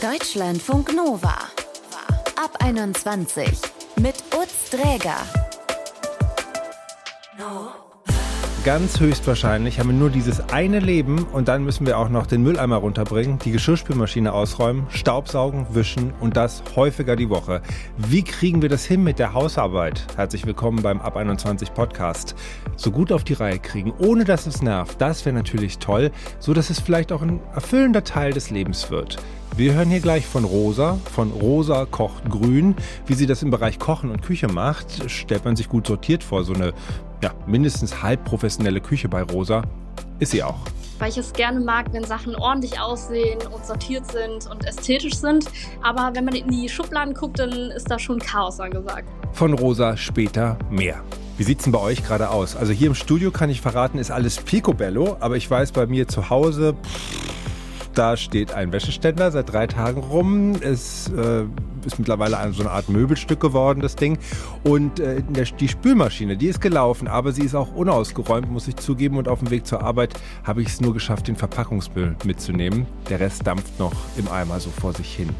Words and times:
Deutschlandfunk 0.00 0.94
Nova. 0.94 1.34
Ab 2.36 2.56
21 2.60 3.48
mit 4.00 4.14
Utz 4.32 4.70
Dräger. 4.70 5.16
Ganz 8.64 9.00
höchstwahrscheinlich 9.00 9.80
haben 9.80 9.88
wir 9.88 9.96
nur 9.96 10.10
dieses 10.10 10.40
eine 10.50 10.78
Leben 10.78 11.24
und 11.32 11.48
dann 11.48 11.64
müssen 11.64 11.84
wir 11.84 11.98
auch 11.98 12.10
noch 12.10 12.26
den 12.26 12.44
Mülleimer 12.44 12.76
runterbringen, 12.76 13.40
die 13.40 13.50
Geschirrspülmaschine 13.50 14.32
ausräumen, 14.32 14.86
Staubsaugen, 14.90 15.66
wischen 15.74 16.12
und 16.20 16.36
das 16.36 16.62
häufiger 16.76 17.16
die 17.16 17.28
Woche. 17.28 17.60
Wie 17.96 18.22
kriegen 18.22 18.62
wir 18.62 18.68
das 18.68 18.84
hin 18.84 19.02
mit 19.02 19.18
der 19.18 19.32
Hausarbeit? 19.32 20.06
Herzlich 20.14 20.46
willkommen 20.46 20.80
beim 20.80 21.00
Ab 21.00 21.16
21 21.16 21.74
Podcast. 21.74 22.36
So 22.76 22.92
gut 22.92 23.10
auf 23.10 23.24
die 23.24 23.32
Reihe 23.32 23.58
kriegen, 23.58 23.92
ohne 23.98 24.24
dass 24.24 24.46
es 24.46 24.62
nervt, 24.62 25.00
das 25.00 25.24
wäre 25.24 25.34
natürlich 25.34 25.78
toll, 25.78 26.12
so 26.38 26.54
dass 26.54 26.70
es 26.70 26.78
vielleicht 26.78 27.10
auch 27.10 27.22
ein 27.22 27.40
erfüllender 27.52 28.04
Teil 28.04 28.32
des 28.32 28.50
Lebens 28.50 28.92
wird. 28.92 29.18
Wir 29.58 29.74
hören 29.74 29.90
hier 29.90 29.98
gleich 29.98 30.24
von 30.24 30.44
Rosa, 30.44 31.00
von 31.12 31.32
Rosa 31.32 31.84
kocht 31.84 32.30
grün. 32.30 32.76
Wie 33.06 33.14
sie 33.14 33.26
das 33.26 33.42
im 33.42 33.50
Bereich 33.50 33.80
Kochen 33.80 34.12
und 34.12 34.22
Küche 34.22 34.46
macht, 34.46 35.10
stellt 35.10 35.44
man 35.44 35.56
sich 35.56 35.68
gut 35.68 35.88
sortiert 35.88 36.22
vor. 36.22 36.44
So 36.44 36.52
eine 36.52 36.72
ja, 37.24 37.32
mindestens 37.44 38.00
halb 38.00 38.24
professionelle 38.24 38.80
Küche 38.80 39.08
bei 39.08 39.20
Rosa 39.20 39.62
ist 40.20 40.30
sie 40.30 40.44
auch. 40.44 40.60
Weil 41.00 41.10
ich 41.10 41.18
es 41.18 41.32
gerne 41.32 41.58
mag, 41.58 41.92
wenn 41.92 42.04
Sachen 42.04 42.36
ordentlich 42.36 42.78
aussehen 42.78 43.40
und 43.52 43.66
sortiert 43.66 44.08
sind 44.08 44.48
und 44.48 44.64
ästhetisch 44.64 45.14
sind. 45.14 45.46
Aber 45.82 46.12
wenn 46.14 46.24
man 46.24 46.36
in 46.36 46.46
die 46.46 46.68
Schubladen 46.68 47.12
guckt, 47.12 47.40
dann 47.40 47.50
ist 47.50 47.90
da 47.90 47.98
schon 47.98 48.20
Chaos 48.20 48.60
angesagt. 48.60 49.08
Von 49.32 49.54
Rosa 49.54 49.96
später 49.96 50.56
mehr. 50.70 51.02
Wie 51.36 51.42
sieht 51.42 51.58
es 51.58 51.64
denn 51.64 51.72
bei 51.72 51.80
euch 51.80 52.04
gerade 52.04 52.30
aus? 52.30 52.54
Also 52.54 52.72
hier 52.72 52.86
im 52.86 52.94
Studio 52.94 53.32
kann 53.32 53.50
ich 53.50 53.60
verraten, 53.60 53.98
ist 53.98 54.12
alles 54.12 54.36
picobello, 54.36 55.16
aber 55.18 55.36
ich 55.36 55.50
weiß 55.50 55.72
bei 55.72 55.88
mir 55.88 56.06
zu 56.06 56.30
Hause, 56.30 56.74
pff, 56.74 57.37
da 57.98 58.16
steht 58.16 58.54
ein 58.54 58.72
Wäscheständer 58.72 59.32
seit 59.32 59.52
drei 59.52 59.66
Tagen 59.66 60.00
rum. 60.00 60.52
Es 60.60 61.10
äh, 61.10 61.42
ist 61.84 61.98
mittlerweile 61.98 62.36
so 62.52 62.62
eine 62.62 62.70
Art 62.70 62.88
Möbelstück 62.88 63.40
geworden, 63.40 63.80
das 63.80 63.96
Ding. 63.96 64.18
Und 64.62 65.00
äh, 65.00 65.20
die 65.58 65.66
Spülmaschine, 65.66 66.36
die 66.36 66.46
ist 66.46 66.60
gelaufen, 66.60 67.08
aber 67.08 67.32
sie 67.32 67.42
ist 67.42 67.56
auch 67.56 67.74
unausgeräumt, 67.74 68.50
muss 68.52 68.68
ich 68.68 68.76
zugeben. 68.76 69.16
Und 69.16 69.26
auf 69.26 69.40
dem 69.40 69.50
Weg 69.50 69.66
zur 69.66 69.82
Arbeit 69.82 70.14
habe 70.44 70.62
ich 70.62 70.68
es 70.68 70.80
nur 70.80 70.94
geschafft, 70.94 71.26
den 71.26 71.34
Verpackungsmüll 71.34 72.14
mitzunehmen. 72.24 72.86
Der 73.10 73.18
Rest 73.18 73.44
dampft 73.44 73.80
noch 73.80 73.94
im 74.16 74.28
Eimer 74.28 74.60
so 74.60 74.70
vor 74.70 74.92
sich 74.92 75.16
hin. 75.16 75.30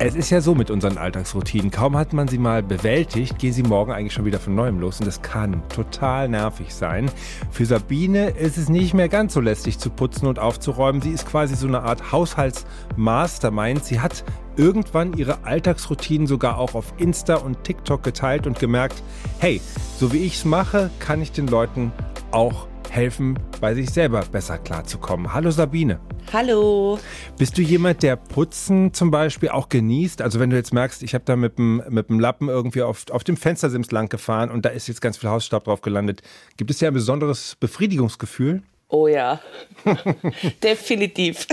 Es 0.00 0.14
ist 0.14 0.30
ja 0.30 0.40
so 0.40 0.54
mit 0.54 0.70
unseren 0.70 0.96
Alltagsroutinen. 0.96 1.72
Kaum 1.72 1.96
hat 1.96 2.12
man 2.12 2.28
sie 2.28 2.38
mal 2.38 2.62
bewältigt, 2.62 3.36
gehen 3.36 3.52
sie 3.52 3.64
morgen 3.64 3.90
eigentlich 3.90 4.12
schon 4.12 4.24
wieder 4.24 4.38
von 4.38 4.54
neuem 4.54 4.78
los. 4.78 5.00
Und 5.00 5.06
das 5.06 5.22
kann 5.22 5.60
total 5.70 6.28
nervig 6.28 6.72
sein. 6.72 7.10
Für 7.50 7.66
Sabine 7.66 8.30
ist 8.30 8.58
es 8.58 8.68
nicht 8.68 8.94
mehr 8.94 9.08
ganz 9.08 9.34
so 9.34 9.40
lästig 9.40 9.80
zu 9.80 9.90
putzen 9.90 10.28
und 10.28 10.38
aufzuräumen. 10.38 11.02
Sie 11.02 11.10
ist 11.10 11.26
quasi 11.26 11.56
so 11.56 11.66
eine 11.66 11.82
Art 11.82 12.12
Haushaltsmastermind. 12.12 13.84
Sie 13.84 13.98
hat 13.98 14.22
irgendwann 14.56 15.14
ihre 15.14 15.42
Alltagsroutinen 15.42 16.28
sogar 16.28 16.58
auch 16.58 16.76
auf 16.76 16.94
Insta 16.98 17.34
und 17.34 17.64
TikTok 17.64 18.04
geteilt 18.04 18.46
und 18.46 18.60
gemerkt, 18.60 19.02
hey, 19.40 19.60
so 19.98 20.12
wie 20.12 20.18
ich 20.18 20.36
es 20.36 20.44
mache, 20.44 20.90
kann 21.00 21.20
ich 21.20 21.32
den 21.32 21.48
Leuten 21.48 21.90
auch 22.30 22.68
helfen, 22.88 23.36
bei 23.60 23.74
sich 23.74 23.90
selber 23.90 24.22
besser 24.30 24.58
klarzukommen. 24.58 25.34
Hallo 25.34 25.50
Sabine. 25.50 25.98
Hallo. 26.32 26.98
Bist 27.38 27.56
du 27.56 27.62
jemand, 27.62 28.02
der 28.02 28.16
Putzen 28.16 28.92
zum 28.92 29.10
Beispiel 29.10 29.48
auch 29.48 29.70
genießt? 29.70 30.20
Also 30.20 30.38
wenn 30.40 30.50
du 30.50 30.56
jetzt 30.56 30.74
merkst, 30.74 31.02
ich 31.02 31.14
habe 31.14 31.24
da 31.24 31.36
mit 31.36 31.56
dem, 31.56 31.82
mit 31.88 32.10
dem 32.10 32.20
Lappen 32.20 32.48
irgendwie 32.48 32.82
auf, 32.82 33.06
auf 33.10 33.24
dem 33.24 33.38
Fenstersims 33.38 33.90
lang 33.90 34.10
gefahren 34.10 34.50
und 34.50 34.66
da 34.66 34.68
ist 34.68 34.88
jetzt 34.88 35.00
ganz 35.00 35.16
viel 35.16 35.30
Hausstaub 35.30 35.64
drauf 35.64 35.80
gelandet. 35.80 36.22
Gibt 36.58 36.70
es 36.70 36.80
ja 36.80 36.88
ein 36.88 36.94
besonderes 36.94 37.56
Befriedigungsgefühl? 37.56 38.62
Oh 38.88 39.06
ja, 39.06 39.40
definitiv. 40.62 41.46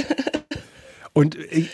Und 1.13 1.37
äh, 1.37 1.67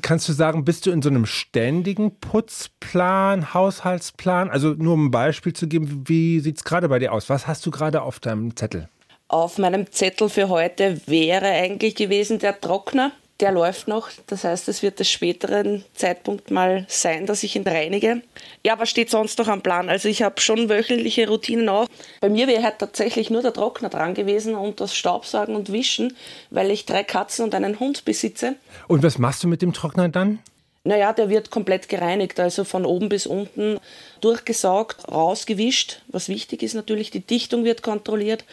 kannst 0.00 0.26
du 0.26 0.32
sagen, 0.32 0.64
bist 0.64 0.86
du 0.86 0.90
in 0.90 1.02
so 1.02 1.10
einem 1.10 1.26
ständigen 1.26 2.18
Putzplan, 2.18 3.52
Haushaltsplan? 3.52 4.48
Also 4.48 4.70
nur 4.70 4.94
um 4.94 5.06
ein 5.06 5.10
Beispiel 5.10 5.52
zu 5.52 5.68
geben, 5.68 6.04
wie 6.06 6.40
sieht 6.40 6.56
es 6.56 6.64
gerade 6.64 6.88
bei 6.88 6.98
dir 6.98 7.12
aus? 7.12 7.28
Was 7.28 7.46
hast 7.46 7.66
du 7.66 7.70
gerade 7.70 8.00
auf 8.00 8.20
deinem 8.20 8.56
Zettel? 8.56 8.88
Auf 9.28 9.58
meinem 9.58 9.90
Zettel 9.90 10.28
für 10.28 10.48
heute 10.48 11.00
wäre 11.06 11.46
eigentlich 11.46 11.96
gewesen 11.96 12.38
der 12.38 12.60
Trockner. 12.60 13.10
Der 13.40 13.50
läuft 13.50 13.88
noch. 13.88 14.08
Das 14.28 14.44
heißt, 14.44 14.68
es 14.68 14.82
wird 14.82 15.00
des 15.00 15.10
späteren 15.10 15.84
Zeitpunkt 15.94 16.50
mal 16.50 16.86
sein, 16.88 17.26
dass 17.26 17.42
ich 17.42 17.56
ihn 17.56 17.66
reinige. 17.66 18.22
Ja, 18.64 18.78
was 18.78 18.88
steht 18.88 19.10
sonst 19.10 19.38
noch 19.38 19.48
am 19.48 19.62
Plan? 19.62 19.90
Also 19.90 20.08
ich 20.08 20.22
habe 20.22 20.40
schon 20.40 20.70
wöchentliche 20.70 21.28
Routinen 21.28 21.68
auch. 21.68 21.86
Bei 22.20 22.30
mir 22.30 22.46
wäre 22.46 22.62
halt 22.62 22.78
tatsächlich 22.78 23.28
nur 23.28 23.42
der 23.42 23.52
Trockner 23.52 23.90
dran 23.90 24.14
gewesen 24.14 24.54
und 24.54 24.80
das 24.80 24.94
Staubsaugen 24.94 25.56
und 25.56 25.72
Wischen, 25.72 26.16
weil 26.50 26.70
ich 26.70 26.86
drei 26.86 27.02
Katzen 27.02 27.44
und 27.44 27.54
einen 27.54 27.80
Hund 27.80 28.04
besitze. 28.04 28.54
Und 28.86 29.02
was 29.02 29.18
machst 29.18 29.42
du 29.42 29.48
mit 29.48 29.60
dem 29.60 29.72
Trockner 29.72 30.08
dann? 30.08 30.38
Naja, 30.84 31.12
der 31.12 31.28
wird 31.28 31.50
komplett 31.50 31.88
gereinigt, 31.88 32.38
also 32.38 32.62
von 32.62 32.86
oben 32.86 33.08
bis 33.08 33.26
unten 33.26 33.80
durchgesaugt, 34.20 35.08
rausgewischt. 35.08 36.00
Was 36.06 36.28
wichtig 36.28 36.62
ist 36.62 36.74
natürlich, 36.74 37.10
die 37.10 37.26
Dichtung 37.26 37.64
wird 37.64 37.82
kontrolliert 37.82 38.44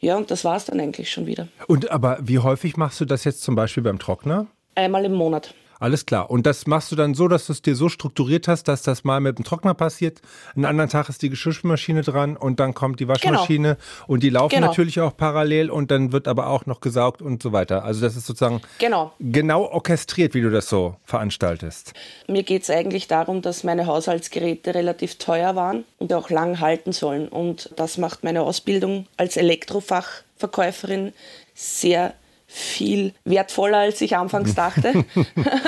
ja, 0.00 0.16
und 0.16 0.30
das 0.30 0.44
war 0.44 0.56
es 0.56 0.64
dann 0.64 0.80
eigentlich 0.80 1.10
schon 1.10 1.26
wieder. 1.26 1.48
Und 1.66 1.90
aber 1.90 2.18
wie 2.22 2.38
häufig 2.38 2.76
machst 2.76 3.00
du 3.00 3.04
das 3.04 3.24
jetzt 3.24 3.42
zum 3.42 3.54
Beispiel 3.54 3.82
beim 3.82 3.98
Trockner? 3.98 4.46
Einmal 4.74 5.04
im 5.04 5.12
Monat. 5.12 5.54
Alles 5.80 6.04
klar. 6.04 6.30
Und 6.30 6.44
das 6.44 6.66
machst 6.66 6.92
du 6.92 6.96
dann 6.96 7.14
so, 7.14 7.26
dass 7.26 7.46
du 7.46 7.54
es 7.54 7.62
dir 7.62 7.74
so 7.74 7.88
strukturiert 7.88 8.48
hast, 8.48 8.64
dass 8.64 8.82
das 8.82 9.02
mal 9.02 9.18
mit 9.20 9.38
dem 9.38 9.46
Trockner 9.46 9.72
passiert. 9.72 10.20
Einen 10.54 10.66
anderen 10.66 10.90
Tag 10.90 11.08
ist 11.08 11.22
die 11.22 11.30
Geschirrspülmaschine 11.30 12.02
dran 12.02 12.36
und 12.36 12.60
dann 12.60 12.74
kommt 12.74 13.00
die 13.00 13.08
Waschmaschine 13.08 13.76
genau. 13.76 14.04
und 14.06 14.22
die 14.22 14.28
laufen 14.28 14.56
genau. 14.56 14.66
natürlich 14.66 15.00
auch 15.00 15.16
parallel 15.16 15.70
und 15.70 15.90
dann 15.90 16.12
wird 16.12 16.28
aber 16.28 16.48
auch 16.48 16.66
noch 16.66 16.80
gesaugt 16.80 17.22
und 17.22 17.42
so 17.42 17.52
weiter. 17.52 17.82
Also 17.82 18.02
das 18.02 18.14
ist 18.14 18.26
sozusagen 18.26 18.60
genau, 18.78 19.12
genau 19.20 19.64
orchestriert, 19.64 20.34
wie 20.34 20.42
du 20.42 20.50
das 20.50 20.68
so 20.68 20.96
veranstaltest. 21.04 21.94
Mir 22.28 22.42
geht 22.42 22.64
es 22.64 22.68
eigentlich 22.68 23.08
darum, 23.08 23.40
dass 23.40 23.64
meine 23.64 23.86
Haushaltsgeräte 23.86 24.74
relativ 24.74 25.16
teuer 25.16 25.56
waren 25.56 25.84
und 25.96 26.12
auch 26.12 26.28
lang 26.28 26.60
halten 26.60 26.92
sollen. 26.92 27.26
Und 27.26 27.70
das 27.76 27.96
macht 27.96 28.22
meine 28.22 28.42
Ausbildung 28.42 29.06
als 29.16 29.38
Elektrofachverkäuferin 29.38 31.14
sehr 31.54 32.12
viel 32.50 33.14
wertvoller, 33.24 33.78
als 33.78 34.00
ich 34.00 34.16
anfangs 34.16 34.54
dachte. 34.54 35.04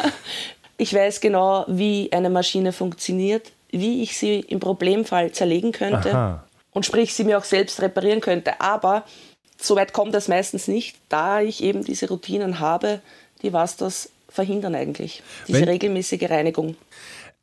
ich 0.76 0.92
weiß 0.92 1.20
genau, 1.20 1.64
wie 1.68 2.10
eine 2.12 2.28
Maschine 2.28 2.72
funktioniert, 2.72 3.52
wie 3.70 4.02
ich 4.02 4.18
sie 4.18 4.40
im 4.40 4.58
Problemfall 4.58 5.30
zerlegen 5.30 5.70
könnte 5.70 6.12
Aha. 6.12 6.44
und 6.72 6.84
sprich 6.84 7.14
sie 7.14 7.24
mir 7.24 7.38
auch 7.38 7.44
selbst 7.44 7.80
reparieren 7.80 8.20
könnte. 8.20 8.60
Aber 8.60 9.04
so 9.56 9.76
weit 9.76 9.92
kommt 9.92 10.14
das 10.14 10.26
meistens 10.26 10.66
nicht, 10.66 10.96
da 11.08 11.40
ich 11.40 11.62
eben 11.62 11.84
diese 11.84 12.08
Routinen 12.08 12.58
habe, 12.58 13.00
die 13.42 13.52
was 13.52 13.76
das 13.76 14.10
verhindern 14.28 14.74
eigentlich. 14.74 15.22
Diese 15.46 15.60
Wenn 15.60 15.68
regelmäßige 15.68 16.28
Reinigung. 16.28 16.76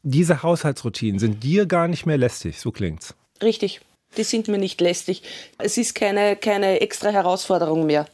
Diese 0.04 0.44
Haushaltsroutinen 0.44 1.20
sind 1.20 1.44
dir 1.44 1.66
gar 1.66 1.88
nicht 1.88 2.06
mehr 2.06 2.18
lästig, 2.18 2.60
so 2.60 2.72
klingt's. 2.72 3.14
Richtig. 3.42 3.82
Die 4.18 4.24
sind 4.24 4.48
mir 4.48 4.58
nicht 4.58 4.82
lästig. 4.82 5.22
Es 5.60 5.78
ist 5.78 5.94
keine, 5.94 6.36
keine 6.36 6.82
extra 6.82 7.10
Herausforderung 7.10 7.86
mehr. 7.86 8.08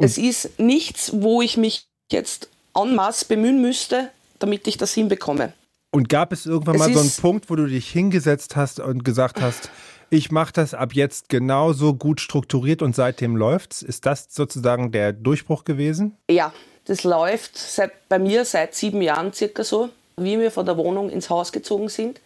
Es 0.00 0.18
ist 0.18 0.58
nichts, 0.58 1.12
wo 1.14 1.42
ich 1.42 1.56
mich 1.56 1.86
jetzt 2.10 2.48
en 2.74 2.94
masse 2.94 3.24
bemühen 3.26 3.60
müsste, 3.60 4.10
damit 4.38 4.66
ich 4.66 4.76
das 4.76 4.92
hinbekomme. 4.94 5.52
Und 5.92 6.08
gab 6.08 6.32
es 6.32 6.46
irgendwann 6.46 6.76
es 6.76 6.80
mal 6.80 6.92
so 6.94 7.00
einen 7.00 7.10
Punkt, 7.10 7.50
wo 7.50 7.56
du 7.56 7.66
dich 7.66 7.90
hingesetzt 7.90 8.56
hast 8.56 8.80
und 8.80 9.04
gesagt 9.04 9.40
hast, 9.40 9.70
ich 10.08 10.30
mache 10.30 10.52
das 10.52 10.74
ab 10.74 10.92
jetzt 10.94 11.28
genauso 11.28 11.94
gut 11.94 12.20
strukturiert 12.20 12.82
und 12.82 12.96
seitdem 12.96 13.36
läuft's? 13.36 13.82
Ist 13.82 14.06
das 14.06 14.26
sozusagen 14.30 14.92
der 14.92 15.12
Durchbruch 15.12 15.64
gewesen? 15.64 16.16
Ja, 16.28 16.52
das 16.84 17.04
läuft 17.04 17.56
seit, 17.56 18.08
bei 18.08 18.18
mir 18.18 18.44
seit 18.44 18.74
sieben 18.74 19.02
Jahren 19.02 19.32
circa 19.32 19.62
so, 19.62 19.90
wie 20.16 20.38
wir 20.38 20.50
von 20.50 20.66
der 20.66 20.76
Wohnung 20.76 21.10
ins 21.10 21.30
Haus 21.30 21.52
gezogen 21.52 21.88
sind. 21.88 22.20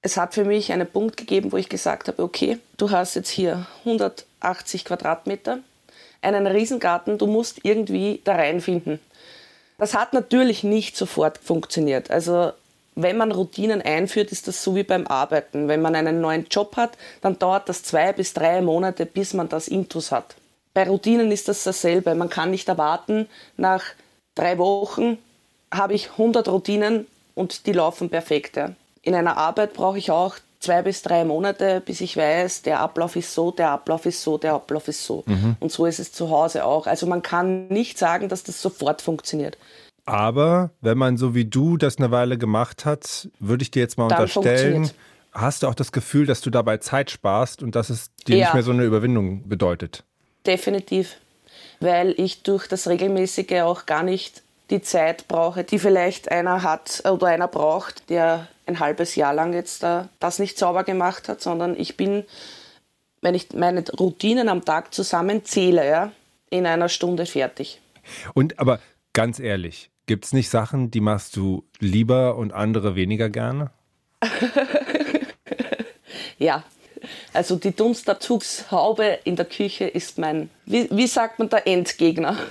Es 0.00 0.16
hat 0.16 0.34
für 0.34 0.44
mich 0.44 0.72
einen 0.72 0.86
Punkt 0.86 1.16
gegeben, 1.16 1.52
wo 1.52 1.56
ich 1.56 1.68
gesagt 1.68 2.08
habe, 2.08 2.22
okay, 2.22 2.58
du 2.76 2.90
hast 2.90 3.14
jetzt 3.16 3.30
hier 3.30 3.66
180 3.84 4.84
Quadratmeter, 4.84 5.58
einen 6.22 6.46
Riesengarten, 6.46 7.18
du 7.18 7.26
musst 7.26 7.60
irgendwie 7.64 8.20
da 8.24 8.34
reinfinden. 8.34 9.00
Das 9.78 9.94
hat 9.94 10.12
natürlich 10.12 10.64
nicht 10.64 10.96
sofort 10.96 11.38
funktioniert. 11.38 12.10
Also 12.10 12.52
wenn 12.94 13.18
man 13.18 13.30
Routinen 13.30 13.82
einführt, 13.82 14.32
ist 14.32 14.48
das 14.48 14.64
so 14.64 14.74
wie 14.74 14.82
beim 14.82 15.06
Arbeiten. 15.06 15.68
Wenn 15.68 15.82
man 15.82 15.94
einen 15.94 16.20
neuen 16.20 16.46
Job 16.50 16.76
hat, 16.76 16.96
dann 17.20 17.38
dauert 17.38 17.68
das 17.68 17.82
zwei 17.82 18.12
bis 18.12 18.32
drei 18.32 18.62
Monate, 18.62 19.04
bis 19.04 19.34
man 19.34 19.50
das 19.50 19.68
Intus 19.68 20.10
hat. 20.10 20.34
Bei 20.72 20.88
Routinen 20.88 21.30
ist 21.30 21.48
das 21.48 21.62
dasselbe. 21.64 22.14
Man 22.14 22.30
kann 22.30 22.50
nicht 22.50 22.68
erwarten, 22.68 23.28
nach 23.56 23.84
drei 24.34 24.58
Wochen 24.58 25.18
habe 25.72 25.94
ich 25.94 26.12
100 26.12 26.48
Routinen 26.48 27.06
und 27.34 27.66
die 27.66 27.72
laufen 27.72 28.08
perfekt. 28.08 28.58
In 29.02 29.14
einer 29.14 29.36
Arbeit 29.36 29.74
brauche 29.74 29.98
ich 29.98 30.10
auch 30.10 30.36
zwei 30.66 30.82
bis 30.82 31.02
drei 31.02 31.24
Monate, 31.24 31.80
bis 31.84 32.00
ich 32.00 32.16
weiß, 32.16 32.62
der 32.62 32.80
Ablauf 32.80 33.16
ist 33.16 33.32
so, 33.32 33.52
der 33.52 33.70
Ablauf 33.70 34.04
ist 34.04 34.22
so, 34.22 34.36
der 34.36 34.54
Ablauf 34.54 34.88
ist 34.88 35.04
so. 35.04 35.22
Mhm. 35.26 35.56
Und 35.60 35.70
so 35.70 35.86
ist 35.86 36.00
es 36.00 36.12
zu 36.12 36.30
Hause 36.30 36.64
auch. 36.64 36.86
Also 36.86 37.06
man 37.06 37.22
kann 37.22 37.68
nicht 37.68 37.98
sagen, 37.98 38.28
dass 38.28 38.42
das 38.42 38.60
sofort 38.60 39.00
funktioniert. 39.00 39.56
Aber 40.06 40.70
wenn 40.80 40.98
man 40.98 41.16
so 41.16 41.34
wie 41.34 41.44
du 41.44 41.76
das 41.76 41.98
eine 41.98 42.10
Weile 42.10 42.36
gemacht 42.36 42.84
hat, 42.84 43.28
würde 43.38 43.62
ich 43.62 43.70
dir 43.70 43.80
jetzt 43.80 43.96
mal 43.96 44.08
Dann 44.08 44.22
unterstellen, 44.22 44.90
hast 45.32 45.62
du 45.62 45.68
auch 45.68 45.74
das 45.74 45.92
Gefühl, 45.92 46.26
dass 46.26 46.40
du 46.40 46.50
dabei 46.50 46.78
Zeit 46.78 47.10
sparst 47.10 47.62
und 47.62 47.74
dass 47.76 47.90
es 47.90 48.10
dir 48.26 48.36
ja. 48.36 48.44
nicht 48.46 48.54
mehr 48.54 48.62
so 48.62 48.72
eine 48.72 48.84
Überwindung 48.84 49.48
bedeutet? 49.48 50.04
Definitiv. 50.46 51.16
Weil 51.80 52.14
ich 52.16 52.42
durch 52.42 52.66
das 52.66 52.88
Regelmäßige 52.88 53.62
auch 53.62 53.86
gar 53.86 54.02
nicht 54.02 54.42
die 54.70 54.82
Zeit 54.82 55.28
brauche, 55.28 55.64
die 55.64 55.78
vielleicht 55.78 56.30
einer 56.30 56.62
hat 56.62 57.02
oder 57.08 57.28
einer 57.28 57.48
braucht, 57.48 58.10
der 58.10 58.48
ein 58.66 58.80
halbes 58.80 59.14
Jahr 59.14 59.32
lang 59.32 59.52
jetzt 59.52 59.84
äh, 59.84 60.04
das 60.18 60.38
nicht 60.38 60.58
sauber 60.58 60.84
gemacht 60.84 61.28
hat, 61.28 61.40
sondern 61.40 61.78
ich 61.78 61.96
bin, 61.96 62.24
wenn 63.20 63.34
ich 63.34 63.52
meine 63.52 63.84
Routinen 63.88 64.48
am 64.48 64.64
Tag 64.64 64.92
zusammenzähle, 64.92 65.88
ja, 65.88 66.12
in 66.50 66.66
einer 66.66 66.88
Stunde 66.88 67.26
fertig. 67.26 67.80
Und 68.34 68.58
aber 68.58 68.80
ganz 69.12 69.38
ehrlich, 69.38 69.90
gibt 70.06 70.24
es 70.24 70.32
nicht 70.32 70.48
Sachen, 70.48 70.90
die 70.90 71.00
machst 71.00 71.36
du 71.36 71.64
lieber 71.78 72.36
und 72.36 72.52
andere 72.52 72.96
weniger 72.96 73.28
gerne? 73.28 73.70
ja, 76.38 76.64
also 77.32 77.56
die 77.56 77.74
Dunstabzugshaube 77.74 79.20
in 79.24 79.36
der 79.36 79.46
Küche 79.46 79.86
ist 79.86 80.18
mein, 80.18 80.50
wie, 80.64 80.88
wie 80.90 81.06
sagt 81.06 81.38
man, 81.38 81.48
der 81.48 81.66
Endgegner. 81.66 82.36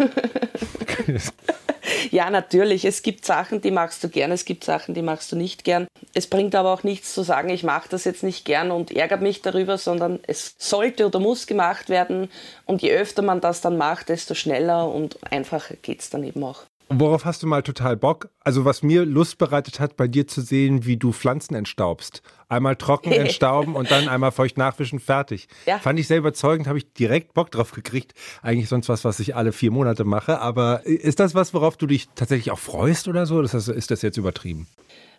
ja, 2.11 2.29
natürlich. 2.29 2.85
Es 2.85 3.01
gibt 3.01 3.25
Sachen, 3.25 3.61
die 3.61 3.71
machst 3.71 4.03
du 4.03 4.09
gern, 4.09 4.31
es 4.31 4.45
gibt 4.45 4.63
Sachen, 4.63 4.93
die 4.93 5.01
machst 5.01 5.31
du 5.31 5.35
nicht 5.35 5.63
gern. 5.63 5.87
Es 6.13 6.27
bringt 6.27 6.55
aber 6.55 6.73
auch 6.73 6.83
nichts 6.83 7.13
zu 7.13 7.23
sagen, 7.23 7.49
ich 7.49 7.63
mache 7.63 7.89
das 7.89 8.03
jetzt 8.03 8.23
nicht 8.23 8.45
gern 8.45 8.71
und 8.71 8.91
ärgere 8.91 9.19
mich 9.19 9.41
darüber, 9.41 9.77
sondern 9.77 10.19
es 10.27 10.55
sollte 10.57 11.05
oder 11.05 11.19
muss 11.19 11.47
gemacht 11.47 11.89
werden. 11.89 12.29
Und 12.65 12.81
je 12.81 12.91
öfter 12.91 13.21
man 13.21 13.41
das 13.41 13.61
dann 13.61 13.77
macht, 13.77 14.09
desto 14.09 14.33
schneller 14.33 14.89
und 14.89 15.19
einfacher 15.31 15.75
geht 15.81 16.01
es 16.01 16.09
dann 16.09 16.23
eben 16.23 16.43
auch. 16.43 16.63
Worauf 16.89 17.25
hast 17.25 17.41
du 17.41 17.47
mal 17.47 17.63
total 17.63 17.97
Bock? 17.97 18.29
Also 18.41 18.63
was 18.63 18.83
mir 18.83 19.05
Lust 19.05 19.39
bereitet 19.39 19.79
hat, 19.79 19.97
bei 19.97 20.07
dir 20.07 20.27
zu 20.27 20.41
sehen, 20.41 20.85
wie 20.85 20.97
du 20.97 21.11
Pflanzen 21.11 21.55
entstaubst. 21.55 22.21
Einmal 22.47 22.75
trocken 22.75 23.11
entstauben 23.11 23.75
und 23.75 23.89
dann 23.89 24.07
einmal 24.07 24.31
feucht 24.31 24.57
nachwischen, 24.57 24.99
fertig. 24.99 25.47
Ja. 25.65 25.79
Fand 25.79 25.99
ich 25.99 26.07
sehr 26.07 26.19
überzeugend, 26.19 26.67
habe 26.67 26.77
ich 26.77 26.93
direkt 26.93 27.33
Bock 27.33 27.49
drauf 27.49 27.71
gekriegt. 27.71 28.13
Eigentlich 28.43 28.69
sonst 28.69 28.87
was, 28.87 29.03
was 29.03 29.19
ich 29.19 29.35
alle 29.35 29.51
vier 29.51 29.71
Monate 29.71 30.03
mache. 30.03 30.39
Aber 30.39 30.85
ist 30.85 31.19
das 31.19 31.33
was, 31.33 31.53
worauf 31.55 31.75
du 31.75 31.87
dich 31.87 32.07
tatsächlich 32.13 32.51
auch 32.51 32.59
freust 32.59 33.07
oder 33.07 33.25
so? 33.25 33.41
Das 33.41 33.55
heißt, 33.55 33.69
ist 33.69 33.89
das 33.89 34.03
jetzt 34.03 34.17
übertrieben? 34.17 34.67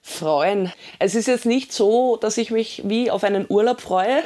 Freuen. 0.03 0.73
Es 1.01 1.17
ist 1.17 1.27
jetzt 1.27 1.47
nicht 1.47 1.73
so, 1.73 2.17
dass 2.17 2.39
ich 2.39 2.53
mich 2.53 2.83
wie 2.85 3.11
auf 3.11 3.25
einen 3.25 3.45
Urlaub 3.49 3.81
freue. 3.81 4.23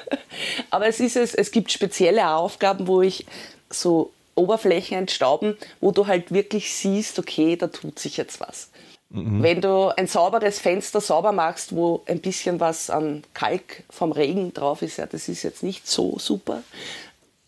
Aber 0.70 0.86
es 0.86 1.00
ist 1.00 1.16
es, 1.16 1.34
es 1.34 1.50
gibt 1.50 1.70
spezielle 1.70 2.30
Aufgaben, 2.34 2.86
wo 2.86 3.02
ich 3.02 3.26
so 3.68 4.10
Oberflächen 4.34 4.98
entstauben, 4.98 5.56
wo 5.80 5.90
du 5.90 6.06
halt 6.06 6.32
wirklich 6.32 6.74
siehst, 6.74 7.18
okay, 7.18 7.56
da 7.56 7.66
tut 7.68 7.98
sich 7.98 8.16
jetzt 8.16 8.40
was. 8.40 8.70
Mhm. 9.10 9.42
Wenn 9.42 9.60
du 9.60 9.88
ein 9.96 10.06
sauberes 10.06 10.58
Fenster 10.58 11.00
sauber 11.00 11.32
machst, 11.32 11.74
wo 11.74 12.02
ein 12.06 12.20
bisschen 12.20 12.60
was 12.60 12.88
an 12.88 13.24
Kalk 13.34 13.84
vom 13.90 14.12
Regen 14.12 14.54
drauf 14.54 14.80
ist, 14.80 14.96
ja, 14.96 15.06
das 15.06 15.28
ist 15.28 15.42
jetzt 15.42 15.62
nicht 15.62 15.86
so 15.86 16.18
super. 16.18 16.62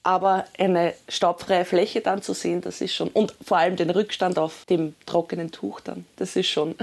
Aber 0.02 0.44
eine 0.58 0.92
staubfreie 1.08 1.64
Fläche 1.64 2.02
dann 2.02 2.20
zu 2.20 2.34
sehen, 2.34 2.60
das 2.60 2.82
ist 2.82 2.94
schon, 2.94 3.08
und 3.08 3.34
vor 3.42 3.56
allem 3.56 3.76
den 3.76 3.88
Rückstand 3.88 4.38
auf 4.38 4.66
dem 4.66 4.94
trockenen 5.06 5.50
Tuch 5.50 5.80
dann, 5.80 6.04
das 6.16 6.36
ist 6.36 6.48
schon, 6.48 6.74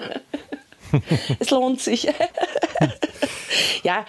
es 1.39 1.51
lohnt 1.51 1.79
sich. 1.79 2.07
ja, 3.83 4.07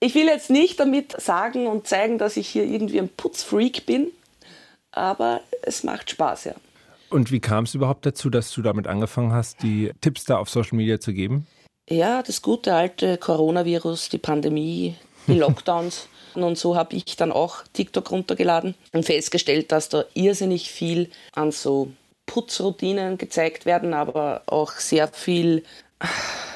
ich 0.00 0.14
will 0.14 0.26
jetzt 0.26 0.48
nicht 0.48 0.80
damit 0.80 1.20
sagen 1.20 1.66
und 1.66 1.86
zeigen, 1.86 2.16
dass 2.16 2.38
ich 2.38 2.48
hier 2.48 2.64
irgendwie 2.64 2.98
ein 2.98 3.10
Putzfreak 3.10 3.84
bin 3.84 4.10
aber 4.96 5.40
es 5.62 5.84
macht 5.84 6.10
Spaß, 6.10 6.44
ja. 6.44 6.54
Und 7.10 7.30
wie 7.30 7.40
kam 7.40 7.64
es 7.64 7.74
überhaupt 7.74 8.06
dazu, 8.06 8.30
dass 8.30 8.50
du 8.52 8.62
damit 8.62 8.86
angefangen 8.86 9.32
hast, 9.32 9.62
die 9.62 9.92
Tipps 10.00 10.24
da 10.24 10.38
auf 10.38 10.48
Social 10.48 10.76
Media 10.76 10.98
zu 10.98 11.12
geben? 11.12 11.46
Ja, 11.88 12.22
das 12.22 12.42
gute 12.42 12.74
alte 12.74 13.18
Coronavirus, 13.18 14.08
die 14.08 14.18
Pandemie, 14.18 14.96
die 15.26 15.34
Lockdowns. 15.38 16.08
und 16.34 16.58
so 16.58 16.76
habe 16.76 16.96
ich 16.96 17.16
dann 17.16 17.30
auch 17.30 17.62
TikTok 17.72 18.10
runtergeladen 18.10 18.74
und 18.92 19.04
festgestellt, 19.04 19.70
dass 19.70 19.90
da 19.90 20.04
irrsinnig 20.14 20.70
viel 20.70 21.10
an 21.34 21.52
so 21.52 21.92
Putzroutinen 22.26 23.18
gezeigt 23.18 23.66
werden, 23.66 23.94
aber 23.94 24.42
auch 24.46 24.72
sehr 24.72 25.08
viel 25.08 25.62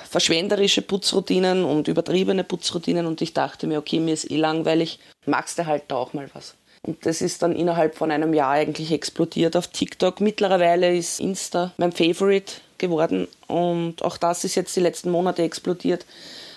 verschwenderische 0.09 0.83
Putzroutinen 0.83 1.65
und 1.65 1.89
übertriebene 1.89 2.45
Putzroutinen. 2.45 3.07
Und 3.07 3.21
ich 3.21 3.35
dachte 3.35 3.67
mir, 3.67 3.79
okay, 3.79 4.01
mir 4.01 4.15
ist 4.15 4.31
eh 4.31 4.37
langweilig, 4.37 4.99
magst 5.27 5.59
du 5.59 5.67
halt 5.67 5.85
da 5.89 5.97
auch 5.97 6.15
mal 6.15 6.29
was. 6.33 6.55
Und 6.89 7.05
das 7.05 7.21
ist 7.21 7.43
dann 7.43 7.55
innerhalb 7.55 7.97
von 7.97 8.11
einem 8.11 8.33
Jahr 8.33 8.53
eigentlich 8.53 8.93
explodiert 8.93 9.57
auf 9.57 9.67
TikTok. 9.67 10.23
Mittlerweile 10.23 10.97
ist 10.97 11.21
Insta 11.21 11.75
mein 11.77 11.93
Favorite 11.93 12.55
geworden 12.79 13.29
und 13.47 14.03
auch 14.03 14.17
das 14.17 14.43
ist 14.45 14.55
jetzt 14.55 14.75
die 14.75 14.81
letzten 14.81 15.11
Monate 15.11 15.43
explodiert. 15.43 16.07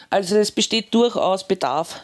Also 0.09 0.37
es 0.37 0.53
besteht 0.53 0.93
durchaus 0.93 1.45
Bedarf. 1.45 1.99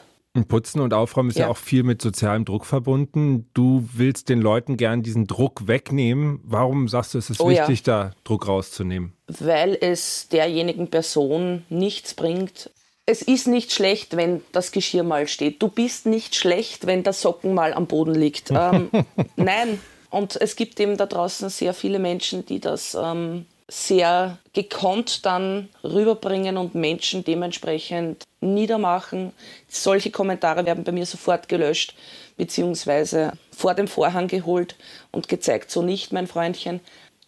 Putzen 0.49 0.81
und 0.81 0.93
Aufräumen 0.93 1.29
ist 1.29 1.37
ja. 1.37 1.45
ja. 1.45 1.51
auch 1.51 1.57
viel 1.57 1.83
mit 1.83 2.01
sozialem 2.01 2.43
Druck 2.43 2.65
verbunden. 2.65 3.49
Du 3.53 3.87
willst 3.93 4.27
den 4.27 4.41
Leuten 4.41 4.75
gern 4.75 5.03
diesen 5.03 5.25
Druck 5.25 5.67
wegnehmen. 5.67 6.41
Warum 6.43 6.89
sagst 6.89 7.13
du, 7.13 7.17
es 7.19 7.29
ist 7.29 7.39
oh, 7.39 7.49
wichtig, 7.49 7.87
ja. 7.87 8.09
da 8.09 8.11
Druck 8.25 8.47
rauszunehmen? 8.47 9.13
Weil 9.39 9.77
es 9.79 10.27
derjenigen 10.27 10.89
Person 10.89 11.63
nichts 11.69 12.13
bringt, 12.13 12.71
es 13.09 13.21
ist 13.21 13.47
nicht 13.47 13.71
schlecht, 13.71 14.17
wenn 14.17 14.43
das 14.51 14.71
Geschirr 14.71 15.03
mal 15.03 15.27
steht. 15.29 15.61
Du 15.61 15.69
bist 15.69 16.05
nicht 16.05 16.35
schlecht, 16.35 16.85
wenn 16.85 17.03
der 17.03 17.13
Socken 17.13 17.53
mal 17.53 17.73
am 17.73 17.87
Boden 17.87 18.13
liegt. 18.13 18.51
Ähm, 18.57 18.89
nein. 19.35 19.79
Und 20.09 20.35
es 20.41 20.55
gibt 20.55 20.79
eben 20.79 20.97
da 20.97 21.05
draußen 21.05 21.49
sehr 21.49 21.73
viele 21.73 21.99
Menschen, 21.99 22.45
die 22.45 22.59
das 22.59 22.97
ähm, 22.99 23.45
sehr 23.67 24.39
gekonnt 24.53 25.25
dann 25.25 25.69
rüberbringen 25.83 26.57
und 26.57 26.75
Menschen 26.75 27.23
dementsprechend 27.23 28.23
niedermachen. 28.41 29.31
Solche 29.69 30.11
Kommentare 30.11 30.65
werden 30.65 30.83
bei 30.83 30.91
mir 30.91 31.05
sofort 31.05 31.47
gelöscht, 31.47 31.93
beziehungsweise 32.35 33.33
vor 33.55 33.73
dem 33.73 33.87
Vorhang 33.87 34.27
geholt 34.27 34.75
und 35.11 35.29
gezeigt, 35.29 35.71
so 35.71 35.81
nicht, 35.81 36.11
mein 36.11 36.27
Freundchen, 36.27 36.81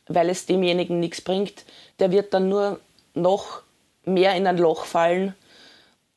weil 0.07 0.29
es 0.29 0.45
demjenigen 0.45 0.99
nichts 0.99 1.21
bringt. 1.21 1.63
Der 1.99 2.11
wird 2.11 2.33
dann 2.33 2.49
nur 2.49 2.79
noch 3.13 3.61
mehr 4.03 4.35
in 4.35 4.47
ein 4.47 4.57
Loch 4.57 4.85
fallen 4.85 5.35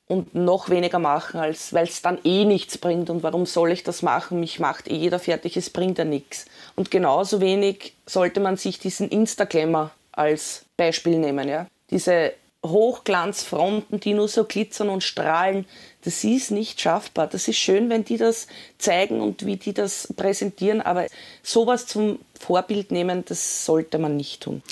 und 0.07 0.35
noch 0.35 0.69
weniger 0.69 0.99
machen, 0.99 1.41
als 1.41 1.73
weil 1.73 1.85
es 1.85 2.03
dann 2.03 2.19
eh 2.25 2.45
nichts 2.45 2.79
bringt. 2.79 3.09
Und 3.09 3.23
warum 3.23 3.47
soll 3.47 3.73
ich 3.73 3.83
das 3.83 4.03
machen? 4.03 4.41
Mich 4.41 4.61
macht 4.61 4.89
eh 4.89 4.97
jeder 4.97 5.19
fertig, 5.19 5.57
es 5.57 5.71
bringt 5.71 5.99
ja 5.99 6.05
nichts. 6.05 6.47
Und 6.77 6.91
genauso 6.91 7.41
wenig 7.41 7.95
sollte 8.07 8.41
man 8.41 8.57
sich 8.57 8.79
diesen 8.79 9.09
Instagrammer 9.09 9.91
als 10.13 10.65
Beispiel 10.77 11.19
nehmen. 11.19 11.49
Ja? 11.49 11.67
Diese 11.91 12.33
Hochglanzfronten, 12.65 13.99
die 13.99 14.15
nur 14.15 14.29
so 14.29 14.45
glitzern 14.45 14.89
und 14.89 15.03
strahlen, 15.03 15.67
das 16.05 16.23
ist 16.23 16.51
nicht 16.51 16.81
schaffbar. 16.81 17.27
Das 17.27 17.49
ist 17.49 17.57
schön, 17.57 17.91
wenn 17.91 18.05
die 18.05 18.19
das 18.19 18.47
zeigen 18.79 19.21
und 19.21 19.47
wie 19.47 19.57
die 19.57 19.73
das 19.73 20.13
präsentieren, 20.17 20.81
aber 20.81 21.07
sowas 21.43 21.87
zum 21.87 22.19
Vorbild 22.39 22.93
nehmen, 22.93 23.25
das 23.25 23.65
sollte 23.65 23.99
man 23.99 24.17
nicht 24.17 24.43
tun. 24.43 24.63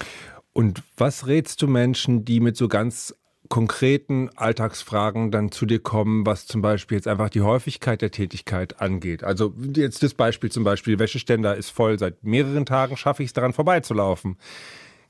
Und 0.52 0.82
was 0.96 1.26
rätst 1.26 1.62
du 1.62 1.66
Menschen, 1.66 2.24
die 2.24 2.40
mit 2.40 2.56
so 2.56 2.68
ganz 2.68 3.14
konkreten 3.50 4.30
Alltagsfragen 4.36 5.32
dann 5.32 5.50
zu 5.50 5.66
dir 5.66 5.80
kommen, 5.80 6.24
was 6.24 6.46
zum 6.46 6.62
Beispiel 6.62 6.96
jetzt 6.96 7.08
einfach 7.08 7.28
die 7.28 7.42
Häufigkeit 7.42 8.00
der 8.00 8.12
Tätigkeit 8.12 8.80
angeht. 8.80 9.24
Also 9.24 9.52
jetzt 9.74 10.02
das 10.04 10.14
Beispiel 10.14 10.50
zum 10.50 10.62
Beispiel, 10.64 10.98
Wäscheständer 10.98 11.56
ist 11.56 11.70
voll, 11.70 11.98
seit 11.98 12.22
mehreren 12.22 12.64
Tagen 12.64 12.96
schaffe 12.96 13.24
ich 13.24 13.30
es 13.30 13.32
daran 13.32 13.52
vorbeizulaufen. 13.52 14.38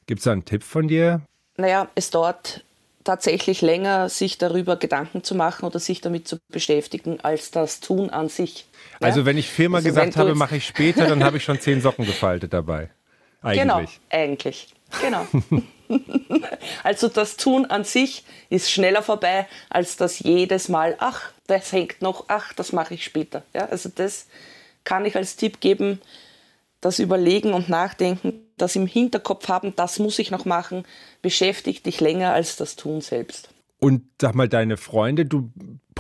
Gibt 0.06 0.20
es 0.20 0.25
da 0.25 0.32
einen 0.32 0.47
Tipp 0.47 0.64
von 0.64 0.88
dir? 0.88 1.20
Naja, 1.59 1.88
es 1.94 2.11
dauert 2.11 2.64
tatsächlich 3.04 3.61
länger, 3.61 4.09
sich 4.09 4.38
darüber 4.38 4.76
Gedanken 4.76 5.23
zu 5.23 5.35
machen 5.35 5.66
oder 5.66 5.78
sich 5.78 6.00
damit 6.00 6.26
zu 6.26 6.38
beschäftigen, 6.50 7.20
als 7.20 7.50
das 7.50 7.80
Tun 7.80 8.09
an 8.09 8.30
sich. 8.30 8.66
Ja? 9.00 9.09
Also 9.09 9.26
wenn 9.26 9.37
ich 9.37 9.50
viermal 9.50 9.80
also 9.80 9.90
gesagt 9.90 10.16
habe, 10.16 10.35
mache 10.35 10.56
ich 10.56 10.66
später, 10.66 11.06
dann 11.06 11.23
habe 11.25 11.37
ich 11.37 11.44
schon 11.44 11.61
zehn 11.61 11.82
Socken 11.82 12.06
gefaltet 12.06 12.54
dabei. 12.54 12.90
Eigentlich. 13.42 13.61
Genau, 13.61 13.82
eigentlich. 14.11 14.68
Genau. 15.00 15.26
also 16.82 17.09
das 17.09 17.37
Tun 17.37 17.66
an 17.66 17.85
sich 17.85 18.25
ist 18.49 18.70
schneller 18.70 19.02
vorbei, 19.02 19.47
als 19.68 19.97
das 19.97 20.20
jedes 20.20 20.68
Mal, 20.68 20.97
ach, 20.99 21.32
das 21.47 21.73
hängt 21.73 22.02
noch, 22.02 22.25
ach, 22.28 22.52
das 22.52 22.73
mache 22.73 22.94
ich 22.94 23.04
später. 23.04 23.42
Ja, 23.54 23.66
also 23.66 23.88
das 23.94 24.26
kann 24.85 25.04
ich 25.04 25.16
als 25.16 25.37
Tipp 25.37 25.61
geben, 25.61 26.00
das 26.80 26.99
Überlegen 26.99 27.52
und 27.52 27.68
Nachdenken, 27.68 28.32
das 28.56 28.76
im 28.76 28.87
Hinterkopf 28.87 29.49
haben, 29.49 29.75
das 29.76 29.99
muss 29.99 30.18
ich 30.18 30.30
noch 30.30 30.44
machen, 30.44 30.85
beschäftigt 31.23 31.87
dich 31.87 32.00
länger 32.00 32.32
als 32.32 32.56
das 32.56 32.76
Tun 32.76 33.00
selbst. 33.00 33.50
Und 33.78 34.02
sag 34.20 34.35
mal, 34.35 34.49
deine 34.49 34.76
Freunde, 34.76 35.25
du 35.25 35.50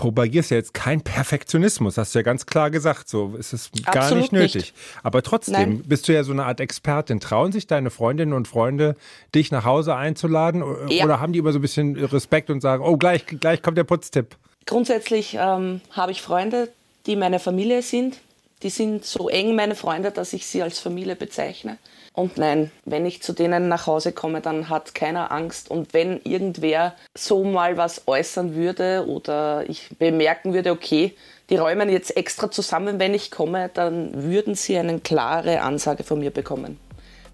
propagierst 0.00 0.50
ja 0.50 0.56
jetzt 0.56 0.72
keinen 0.72 1.02
Perfektionismus, 1.02 1.98
hast 1.98 2.14
du 2.14 2.20
ja 2.20 2.22
ganz 2.22 2.46
klar 2.46 2.70
gesagt, 2.70 3.06
so 3.10 3.34
ist 3.38 3.52
es 3.52 3.70
Absolut 3.84 3.92
gar 3.92 4.14
nicht 4.14 4.32
nötig. 4.32 4.54
Nicht. 4.54 4.74
Aber 5.02 5.22
trotzdem 5.22 5.52
Nein. 5.52 5.82
bist 5.86 6.08
du 6.08 6.14
ja 6.14 6.24
so 6.24 6.32
eine 6.32 6.46
Art 6.46 6.58
Expertin. 6.58 7.20
Trauen 7.20 7.52
sich 7.52 7.66
deine 7.66 7.90
Freundinnen 7.90 8.32
und 8.32 8.48
Freunde, 8.48 8.96
dich 9.34 9.50
nach 9.50 9.66
Hause 9.66 9.94
einzuladen? 9.94 10.64
Ja. 10.88 11.04
Oder 11.04 11.20
haben 11.20 11.34
die 11.34 11.38
immer 11.38 11.52
so 11.52 11.58
ein 11.58 11.62
bisschen 11.62 11.96
Respekt 11.96 12.48
und 12.48 12.62
sagen, 12.62 12.82
oh, 12.82 12.96
gleich, 12.96 13.26
gleich 13.26 13.60
kommt 13.60 13.76
der 13.76 13.84
Putztipp? 13.84 14.36
Grundsätzlich 14.64 15.36
ähm, 15.38 15.82
habe 15.90 16.12
ich 16.12 16.22
Freunde, 16.22 16.70
die 17.04 17.14
meine 17.14 17.38
Familie 17.38 17.82
sind. 17.82 18.20
Die 18.62 18.70
sind 18.70 19.04
so 19.04 19.28
eng 19.28 19.54
meine 19.54 19.74
Freunde, 19.74 20.10
dass 20.10 20.32
ich 20.32 20.46
sie 20.46 20.62
als 20.62 20.78
Familie 20.78 21.16
bezeichne. 21.16 21.78
Und 22.12 22.36
nein, 22.36 22.70
wenn 22.84 23.06
ich 23.06 23.22
zu 23.22 23.32
denen 23.32 23.68
nach 23.68 23.86
Hause 23.86 24.12
komme, 24.12 24.40
dann 24.40 24.68
hat 24.68 24.94
keiner 24.94 25.30
Angst. 25.30 25.70
Und 25.70 25.94
wenn 25.94 26.20
irgendwer 26.22 26.94
so 27.16 27.44
mal 27.44 27.76
was 27.76 28.02
äußern 28.06 28.54
würde 28.54 29.06
oder 29.06 29.64
ich 29.68 29.88
bemerken 29.98 30.52
würde, 30.52 30.72
okay, 30.72 31.14
die 31.48 31.56
räumen 31.56 31.88
jetzt 31.88 32.16
extra 32.16 32.50
zusammen, 32.50 32.98
wenn 32.98 33.14
ich 33.14 33.30
komme, 33.30 33.70
dann 33.72 34.24
würden 34.24 34.54
sie 34.54 34.76
eine 34.76 35.00
klare 35.00 35.62
Ansage 35.62 36.04
von 36.04 36.18
mir 36.18 36.30
bekommen. 36.30 36.78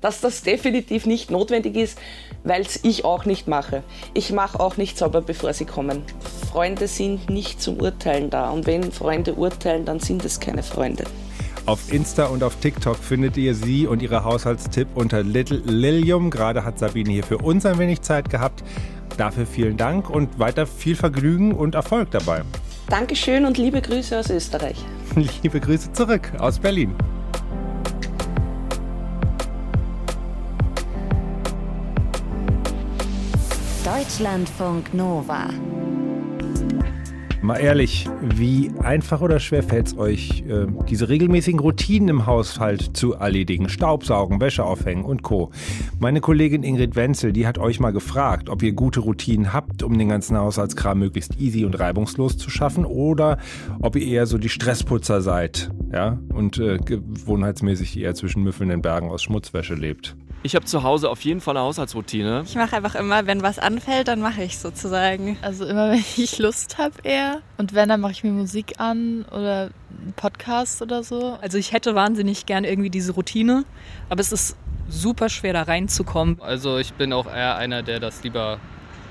Dass 0.00 0.20
das 0.20 0.42
definitiv 0.42 1.06
nicht 1.06 1.30
notwendig 1.30 1.76
ist, 1.76 1.98
weil 2.44 2.62
es 2.62 2.80
ich 2.84 3.04
auch 3.04 3.24
nicht 3.24 3.48
mache. 3.48 3.82
Ich 4.14 4.32
mache 4.32 4.60
auch 4.60 4.76
nicht 4.76 4.98
sauber, 4.98 5.22
bevor 5.22 5.52
sie 5.52 5.64
kommen. 5.64 6.02
Freunde 6.50 6.88
sind 6.88 7.30
nicht 7.30 7.60
zum 7.60 7.80
Urteilen 7.80 8.30
da 8.30 8.50
und 8.50 8.66
wenn 8.66 8.92
Freunde 8.92 9.34
urteilen, 9.34 9.84
dann 9.84 10.00
sind 10.00 10.24
es 10.24 10.40
keine 10.40 10.62
Freunde. 10.62 11.04
Auf 11.66 11.92
Insta 11.92 12.26
und 12.26 12.44
auf 12.44 12.54
TikTok 12.60 12.96
findet 12.96 13.36
ihr 13.36 13.54
sie 13.54 13.88
und 13.88 14.00
ihre 14.00 14.22
Haushaltstipp 14.22 14.86
unter 14.94 15.24
Little 15.24 15.58
Lilium. 15.64 16.30
Gerade 16.30 16.64
hat 16.64 16.78
Sabine 16.78 17.10
hier 17.10 17.24
für 17.24 17.38
uns 17.38 17.66
ein 17.66 17.78
wenig 17.78 18.02
Zeit 18.02 18.30
gehabt. 18.30 18.62
Dafür 19.16 19.46
vielen 19.46 19.76
Dank 19.76 20.08
und 20.08 20.38
weiter 20.38 20.66
viel 20.66 20.94
Vergnügen 20.94 21.52
und 21.52 21.74
Erfolg 21.74 22.12
dabei. 22.12 22.42
Dankeschön 22.88 23.44
und 23.44 23.58
liebe 23.58 23.82
Grüße 23.82 24.16
aus 24.16 24.30
Österreich. 24.30 24.76
Liebe 25.42 25.58
Grüße 25.58 25.92
zurück 25.92 26.30
aus 26.38 26.60
Berlin. 26.60 26.94
Deutschlandfunk 33.86 34.94
Nova. 34.94 35.48
Mal 37.40 37.58
ehrlich, 37.58 38.08
wie 38.20 38.72
einfach 38.82 39.20
oder 39.20 39.38
schwer 39.38 39.62
fällt 39.62 39.86
es 39.86 39.96
euch, 39.96 40.42
äh, 40.48 40.66
diese 40.88 41.08
regelmäßigen 41.08 41.60
Routinen 41.60 42.08
im 42.08 42.26
Haushalt 42.26 42.96
zu 42.96 43.12
erledigen? 43.12 43.68
Staubsaugen, 43.68 44.40
Wäsche 44.40 44.64
aufhängen 44.64 45.04
und 45.04 45.22
Co. 45.22 45.52
Meine 46.00 46.20
Kollegin 46.20 46.64
Ingrid 46.64 46.96
Wenzel, 46.96 47.32
die 47.32 47.46
hat 47.46 47.58
euch 47.58 47.78
mal 47.78 47.92
gefragt, 47.92 48.48
ob 48.48 48.64
ihr 48.64 48.72
gute 48.72 48.98
Routinen 48.98 49.52
habt, 49.52 49.84
um 49.84 49.96
den 49.96 50.08
ganzen 50.08 50.36
Haushaltskram 50.36 50.98
möglichst 50.98 51.38
easy 51.38 51.64
und 51.64 51.78
reibungslos 51.78 52.36
zu 52.38 52.50
schaffen 52.50 52.84
oder 52.84 53.38
ob 53.80 53.94
ihr 53.94 54.04
eher 54.04 54.26
so 54.26 54.36
die 54.36 54.48
Stressputzer 54.48 55.20
seid 55.20 55.70
ja, 55.92 56.18
und 56.34 56.58
äh, 56.58 56.78
gewohnheitsmäßig 56.78 58.00
eher 58.00 58.16
zwischen 58.16 58.42
müffelnden 58.42 58.82
Bergen 58.82 59.10
aus 59.10 59.22
Schmutzwäsche 59.22 59.74
lebt. 59.74 60.16
Ich 60.46 60.54
habe 60.54 60.64
zu 60.64 60.84
Hause 60.84 61.10
auf 61.10 61.22
jeden 61.22 61.40
Fall 61.40 61.56
eine 61.56 61.66
Haushaltsroutine. 61.66 62.44
Ich 62.46 62.54
mache 62.54 62.76
einfach 62.76 62.94
immer, 62.94 63.26
wenn 63.26 63.42
was 63.42 63.58
anfällt, 63.58 64.06
dann 64.06 64.20
mache 64.20 64.44
ich 64.44 64.58
sozusagen. 64.58 65.36
Also 65.42 65.66
immer, 65.66 65.90
wenn 65.90 65.98
ich 66.16 66.38
Lust 66.38 66.78
habe 66.78 66.94
eher. 67.02 67.40
Und 67.58 67.74
wenn, 67.74 67.88
dann 67.88 68.00
mache 68.00 68.12
ich 68.12 68.22
mir 68.22 68.30
Musik 68.30 68.74
an 68.78 69.24
oder 69.32 69.70
einen 69.90 70.12
Podcast 70.14 70.82
oder 70.82 71.02
so. 71.02 71.36
Also 71.40 71.58
ich 71.58 71.72
hätte 71.72 71.96
wahnsinnig 71.96 72.46
gern 72.46 72.62
irgendwie 72.62 72.90
diese 72.90 73.10
Routine, 73.10 73.64
aber 74.08 74.20
es 74.20 74.30
ist 74.30 74.56
super 74.88 75.30
schwer 75.30 75.52
da 75.52 75.62
reinzukommen. 75.62 76.40
Also 76.40 76.78
ich 76.78 76.92
bin 76.92 77.12
auch 77.12 77.26
eher 77.26 77.56
einer, 77.56 77.82
der 77.82 77.98
das 77.98 78.22
lieber 78.22 78.60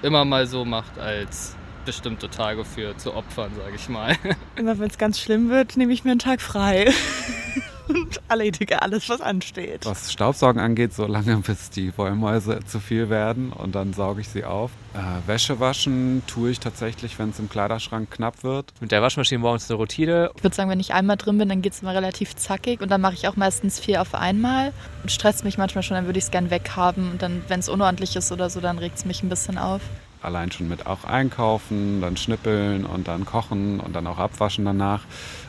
immer 0.03 0.23
mal 0.23 0.47
so 0.47 0.63
macht, 0.63 0.97
als 0.99 1.57
bestimmte 1.83 2.29
Tage 2.29 2.63
für 2.63 2.95
zu 2.95 3.13
opfern, 3.13 3.51
sage 3.57 3.75
ich 3.75 3.89
mal. 3.89 4.15
Immer 4.55 4.79
wenn 4.79 4.89
es 4.89 4.97
ganz 4.97 5.19
schlimm 5.19 5.49
wird, 5.49 5.75
nehme 5.75 5.91
ich 5.91 6.05
mir 6.05 6.11
einen 6.11 6.19
Tag 6.19 6.41
frei. 6.41 6.93
und 7.87 8.21
erledige 8.27 8.81
alles, 8.81 9.09
was 9.09 9.21
ansteht. 9.21 9.85
Was 9.85 10.11
Staubsaugen 10.11 10.61
angeht, 10.61 10.93
so 10.93 11.05
lange 11.05 11.37
bis 11.45 11.69
die 11.69 11.95
Wollmäuse 11.97 12.59
zu 12.65 12.79
viel 12.79 13.09
werden 13.09 13.51
und 13.51 13.75
dann 13.75 13.93
sauge 13.93 14.21
ich 14.21 14.29
sie 14.29 14.45
auf. 14.45 14.71
Äh, 14.93 15.27
Wäsche 15.27 15.59
waschen 15.59 16.23
tue 16.27 16.51
ich 16.51 16.59
tatsächlich, 16.59 17.19
wenn 17.19 17.29
es 17.29 17.39
im 17.39 17.49
Kleiderschrank 17.49 18.09
knapp 18.11 18.43
wird. 18.43 18.73
Mit 18.79 18.91
der 18.91 19.01
Waschmaschine 19.01 19.39
morgens 19.39 19.69
eine 19.69 19.77
Routine. 19.77 20.31
Ich 20.35 20.43
würde 20.43 20.55
sagen, 20.55 20.69
wenn 20.69 20.79
ich 20.79 20.93
einmal 20.93 21.17
drin 21.17 21.37
bin, 21.37 21.49
dann 21.49 21.61
geht 21.61 21.73
es 21.73 21.81
immer 21.81 21.93
relativ 21.93 22.35
zackig 22.35 22.81
und 22.81 22.89
dann 22.89 23.01
mache 23.01 23.13
ich 23.13 23.27
auch 23.27 23.35
meistens 23.35 23.79
viel 23.79 23.97
auf 23.97 24.15
einmal. 24.15 24.71
Und 25.03 25.11
stresst 25.11 25.43
mich 25.43 25.57
manchmal 25.57 25.83
schon, 25.83 25.95
dann 25.95 26.05
würde 26.05 26.19
ich 26.19 26.25
es 26.25 26.31
gern 26.31 26.49
weghaben 26.49 27.11
und 27.11 27.21
dann, 27.21 27.43
wenn 27.47 27.59
es 27.59 27.69
unordentlich 27.69 28.15
ist 28.15 28.31
oder 28.31 28.49
so, 28.49 28.61
dann 28.61 28.79
regt 28.79 28.97
es 28.97 29.05
mich 29.05 29.23
ein 29.23 29.29
bisschen 29.29 29.57
auf 29.57 29.81
allein 30.25 30.51
schon 30.51 30.67
mit 30.67 30.87
auch 30.87 31.03
einkaufen, 31.05 32.01
dann 32.01 32.17
schnippeln 32.17 32.85
und 32.85 33.07
dann 33.07 33.25
kochen 33.25 33.79
und 33.79 33.95
dann 33.95 34.07
auch 34.07 34.17
abwaschen 34.17 34.65
danach. 34.65 35.03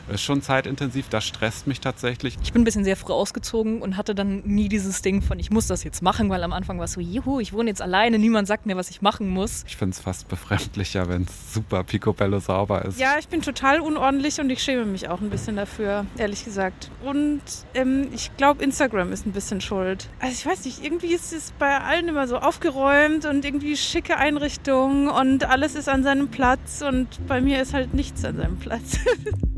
Ist 0.09 0.21
schon 0.21 0.41
zeitintensiv, 0.41 1.09
das 1.09 1.25
stresst 1.25 1.67
mich 1.67 1.81
tatsächlich. 1.81 2.37
Ich 2.43 2.53
bin 2.53 2.61
ein 2.61 2.65
bisschen 2.65 2.83
sehr 2.83 2.95
früh 2.95 3.13
ausgezogen 3.13 3.81
und 3.81 3.97
hatte 3.97 4.15
dann 4.15 4.41
nie 4.45 4.69
dieses 4.69 5.01
Ding 5.01 5.21
von, 5.21 5.39
ich 5.39 5.51
muss 5.51 5.67
das 5.67 5.83
jetzt 5.83 6.01
machen, 6.01 6.29
weil 6.29 6.43
am 6.43 6.53
Anfang 6.53 6.77
war 6.77 6.85
es 6.85 6.93
so, 6.93 7.01
juhu, 7.01 7.39
ich 7.39 7.53
wohne 7.53 7.69
jetzt 7.69 7.81
alleine, 7.81 8.17
niemand 8.17 8.47
sagt 8.47 8.65
mir, 8.65 8.77
was 8.77 8.89
ich 8.89 9.01
machen 9.01 9.29
muss. 9.29 9.63
Ich 9.67 9.75
finde 9.75 9.95
es 9.95 9.99
fast 9.99 10.27
befremdlicher, 10.27 11.09
wenn 11.09 11.23
es 11.23 11.53
super 11.53 11.83
picobello 11.83 12.39
sauber 12.39 12.85
ist. 12.85 12.99
Ja, 12.99 13.15
ich 13.19 13.27
bin 13.27 13.41
total 13.41 13.81
unordentlich 13.81 14.39
und 14.39 14.49
ich 14.49 14.63
schäme 14.63 14.85
mich 14.85 15.09
auch 15.09 15.19
ein 15.19 15.29
bisschen 15.29 15.55
dafür, 15.55 16.05
ehrlich 16.17 16.45
gesagt. 16.45 16.89
Und 17.03 17.41
ähm, 17.73 18.07
ich 18.13 18.35
glaube, 18.37 18.63
Instagram 18.63 19.11
ist 19.11 19.25
ein 19.25 19.33
bisschen 19.33 19.61
schuld. 19.61 20.07
Also 20.19 20.33
ich 20.33 20.45
weiß 20.45 20.65
nicht, 20.65 20.83
irgendwie 20.83 21.13
ist 21.13 21.33
es 21.33 21.51
bei 21.59 21.79
allen 21.79 22.07
immer 22.07 22.27
so 22.27 22.37
aufgeräumt 22.37 23.25
und 23.25 23.43
irgendwie 23.43 23.75
schicke 23.75 24.17
Einrichtungen 24.17 25.09
und 25.09 25.45
alles 25.49 25.75
ist 25.75 25.89
an 25.89 26.03
seinem 26.03 26.29
Platz 26.29 26.81
und 26.81 27.07
bei 27.27 27.41
mir 27.41 27.61
ist 27.61 27.73
halt 27.73 27.93
nichts 27.93 28.23
an 28.23 28.37
seinem 28.37 28.57
Platz. 28.57 28.99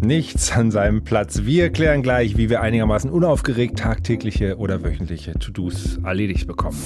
Nichts 0.01 0.38
nichts 0.39 0.51
an 0.57 0.71
seinem 0.71 1.03
Platz. 1.03 1.41
Wir 1.43 1.69
klären 1.69 2.01
gleich, 2.01 2.37
wie 2.37 2.49
wir 2.49 2.61
einigermaßen 2.61 3.11
unaufgeregt 3.11 3.79
tagtägliche 3.79 4.57
oder 4.57 4.81
wöchentliche 4.83 5.33
To-Dos 5.33 5.97
erledigt 6.05 6.47
bekommen. 6.47 6.77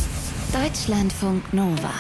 Deutschlandfunk 0.52 1.54
Nova. 1.54 1.92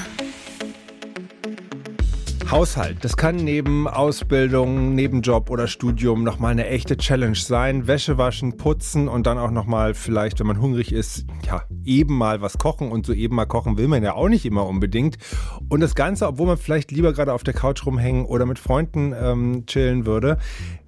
Haushalt, 2.53 3.03
das 3.03 3.17
kann 3.17 3.37
neben 3.37 3.87
Ausbildung, 3.87 4.93
Nebenjob 4.93 5.49
oder 5.49 5.65
Studium 5.65 6.23
nochmal 6.23 6.51
eine 6.51 6.67
echte 6.67 6.97
Challenge 6.97 7.35
sein. 7.35 7.87
Wäsche 7.87 8.19
waschen, 8.19 8.57
putzen 8.57 9.07
und 9.07 9.25
dann 9.25 9.39
auch 9.39 9.49
nochmal 9.49 9.95
vielleicht, 9.95 10.39
wenn 10.39 10.45
man 10.45 10.61
hungrig 10.61 10.91
ist, 10.91 11.25
ja, 11.47 11.63
eben 11.83 12.15
mal 12.15 12.41
was 12.41 12.59
kochen 12.59 12.91
und 12.91 13.07
so 13.07 13.13
eben 13.13 13.35
mal 13.35 13.47
kochen 13.47 13.75
will 13.79 13.87
man 13.87 14.03
ja 14.03 14.13
auch 14.13 14.29
nicht 14.29 14.45
immer 14.45 14.67
unbedingt. 14.67 15.17
Und 15.67 15.79
das 15.79 15.95
Ganze, 15.95 16.27
obwohl 16.27 16.45
man 16.45 16.57
vielleicht 16.57 16.91
lieber 16.91 17.11
gerade 17.11 17.33
auf 17.33 17.41
der 17.41 17.55
Couch 17.55 17.87
rumhängen 17.87 18.25
oder 18.25 18.45
mit 18.45 18.59
Freunden 18.59 19.15
ähm, 19.19 19.65
chillen 19.65 20.05
würde. 20.05 20.37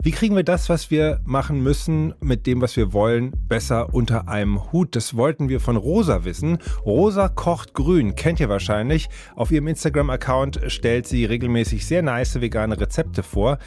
Wie 0.03 0.11
kriegen 0.11 0.35
wir 0.35 0.43
das, 0.43 0.69
was 0.69 0.91
wir 0.91 1.19
machen 1.25 1.63
müssen, 1.63 2.13
mit 2.21 2.45
dem, 2.45 2.61
was 2.61 2.77
wir 2.77 2.93
wollen, 2.93 3.33
besser 3.47 3.91
unter 3.91 4.27
einem 4.27 4.71
Hut? 4.71 4.95
Das 4.95 5.17
wollten 5.17 5.49
wir 5.49 5.59
von 5.59 5.77
Rosa 5.77 6.25
wissen. 6.25 6.59
Rosa 6.85 7.27
kocht 7.27 7.73
grün, 7.73 8.13
kennt 8.13 8.39
ihr 8.39 8.49
wahrscheinlich. 8.49 9.09
Auf 9.35 9.51
ihrem 9.51 9.65
Instagram-Account 9.65 10.61
stellt 10.67 11.07
sie 11.07 11.25
regelmäßig 11.25 11.54
sehr 11.63 12.01
nice 12.01 12.41
vegane 12.41 12.79
Rezepte 12.79 13.23
vor. 13.23 13.57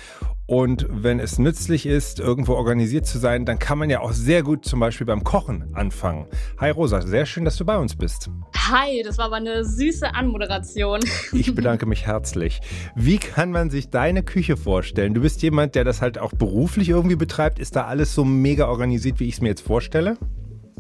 Und 0.47 0.87
wenn 0.89 1.21
es 1.21 1.39
nützlich 1.39 1.85
ist, 1.85 2.21
irgendwo 2.21 2.55
organisiert 2.55 3.07
zu 3.07 3.19
sein, 3.19 3.45
dann 3.45 3.59
kann 3.59 3.77
man 3.77 3.91
ja 3.91 4.01
auch 4.01 4.13
sehr 4.13 4.43
gut 4.43 4.65
zum 4.65 4.81
Beispiel 4.81 5.07
beim 5.07 5.23
Kochen 5.23 5.75
anfangen. 5.75 6.27
Hi 6.59 6.71
Rosa, 6.71 7.03
sehr 7.03 7.27
schön, 7.27 7.45
dass 7.45 7.57
du 7.57 7.67
bei 7.67 7.77
uns 7.77 7.95
bist. 7.95 8.31
Hi, 8.57 9.03
das 9.03 9.19
war 9.19 9.27
aber 9.27 9.37
eine 9.37 9.65
süße 9.65 10.15
Anmoderation. 10.15 11.01
Ich 11.33 11.55
bedanke 11.55 11.85
mich 11.85 12.07
herzlich. 12.07 12.61
Wie 12.97 13.19
kann 13.19 13.51
man 13.51 13.69
sich 13.69 13.91
deine 13.91 14.23
Küche 14.23 14.57
vorstellen? 14.57 15.13
Du 15.13 15.21
bist 15.21 15.43
jemand, 15.43 15.75
der 15.75 15.85
das 15.85 16.01
halt 16.01 16.19
auch 16.19 16.33
beruflich 16.33 16.89
irgendwie 16.89 17.17
betreibt. 17.17 17.59
Ist 17.59 17.77
da 17.77 17.85
alles 17.85 18.15
so 18.15 18.25
mega 18.25 18.69
organisiert, 18.69 19.21
wie 19.21 19.29
ich 19.29 19.35
es 19.35 19.41
mir 19.43 19.49
jetzt 19.49 19.67
vorstelle? 19.67 20.17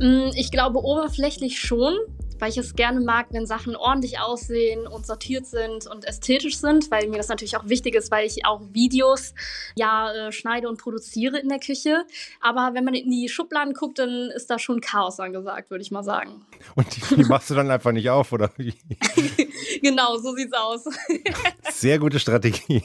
Mm, 0.01 0.31
ich 0.35 0.51
glaube 0.51 0.79
oberflächlich 0.79 1.59
schon 1.61 1.93
weil 2.39 2.51
ich 2.51 2.59
es 2.59 2.75
gerne 2.75 3.01
mag, 3.01 3.27
wenn 3.31 3.47
Sachen 3.47 3.77
ordentlich 3.77 4.21
aussehen 4.21 4.87
und 4.87 5.07
sortiert 5.07 5.47
sind 5.47 5.87
und 5.87 6.05
ästhetisch 6.05 6.59
sind, 6.59 6.91
weil 6.91 7.09
mir 7.09 7.17
das 7.17 7.29
natürlich 7.29 7.57
auch 7.57 7.69
wichtig 7.69 7.95
ist, 7.95 8.11
weil 8.11 8.27
ich 8.27 8.47
auch 8.47 8.63
Videos 8.73 9.35
ja 9.77 10.13
äh, 10.13 10.33
schneide 10.33 10.69
und 10.69 10.79
produziere 10.79 11.39
in 11.39 11.49
der 11.49 11.59
Küche. 11.59 12.05
Aber 12.41 12.71
wenn 12.75 12.85
man 12.85 12.95
in 12.95 13.11
die 13.11 13.29
Schubladen 13.29 13.75
guckt, 13.75 13.99
dann 13.99 14.31
ist 14.35 14.49
da 14.51 14.59
schon 14.59 14.81
Chaos 14.81 15.21
angesagt, 15.21 15.71
würde 15.71 15.83
ich 15.83 15.91
mal 15.91 16.03
sagen. 16.03 16.47
Und 16.75 16.87
die, 16.97 17.17
die 17.17 17.25
machst 17.25 17.51
du 17.51 17.55
dann 17.55 17.71
einfach 17.71 17.93
nicht 17.93 18.11
auf, 18.11 18.33
oder 18.33 18.51
wie? 18.57 18.75
genau, 19.83 20.17
so 20.17 20.35
sieht's 20.35 20.53
aus. 20.53 20.85
Sehr 21.73 21.99
gute 21.99 22.19
Strategie. 22.19 22.83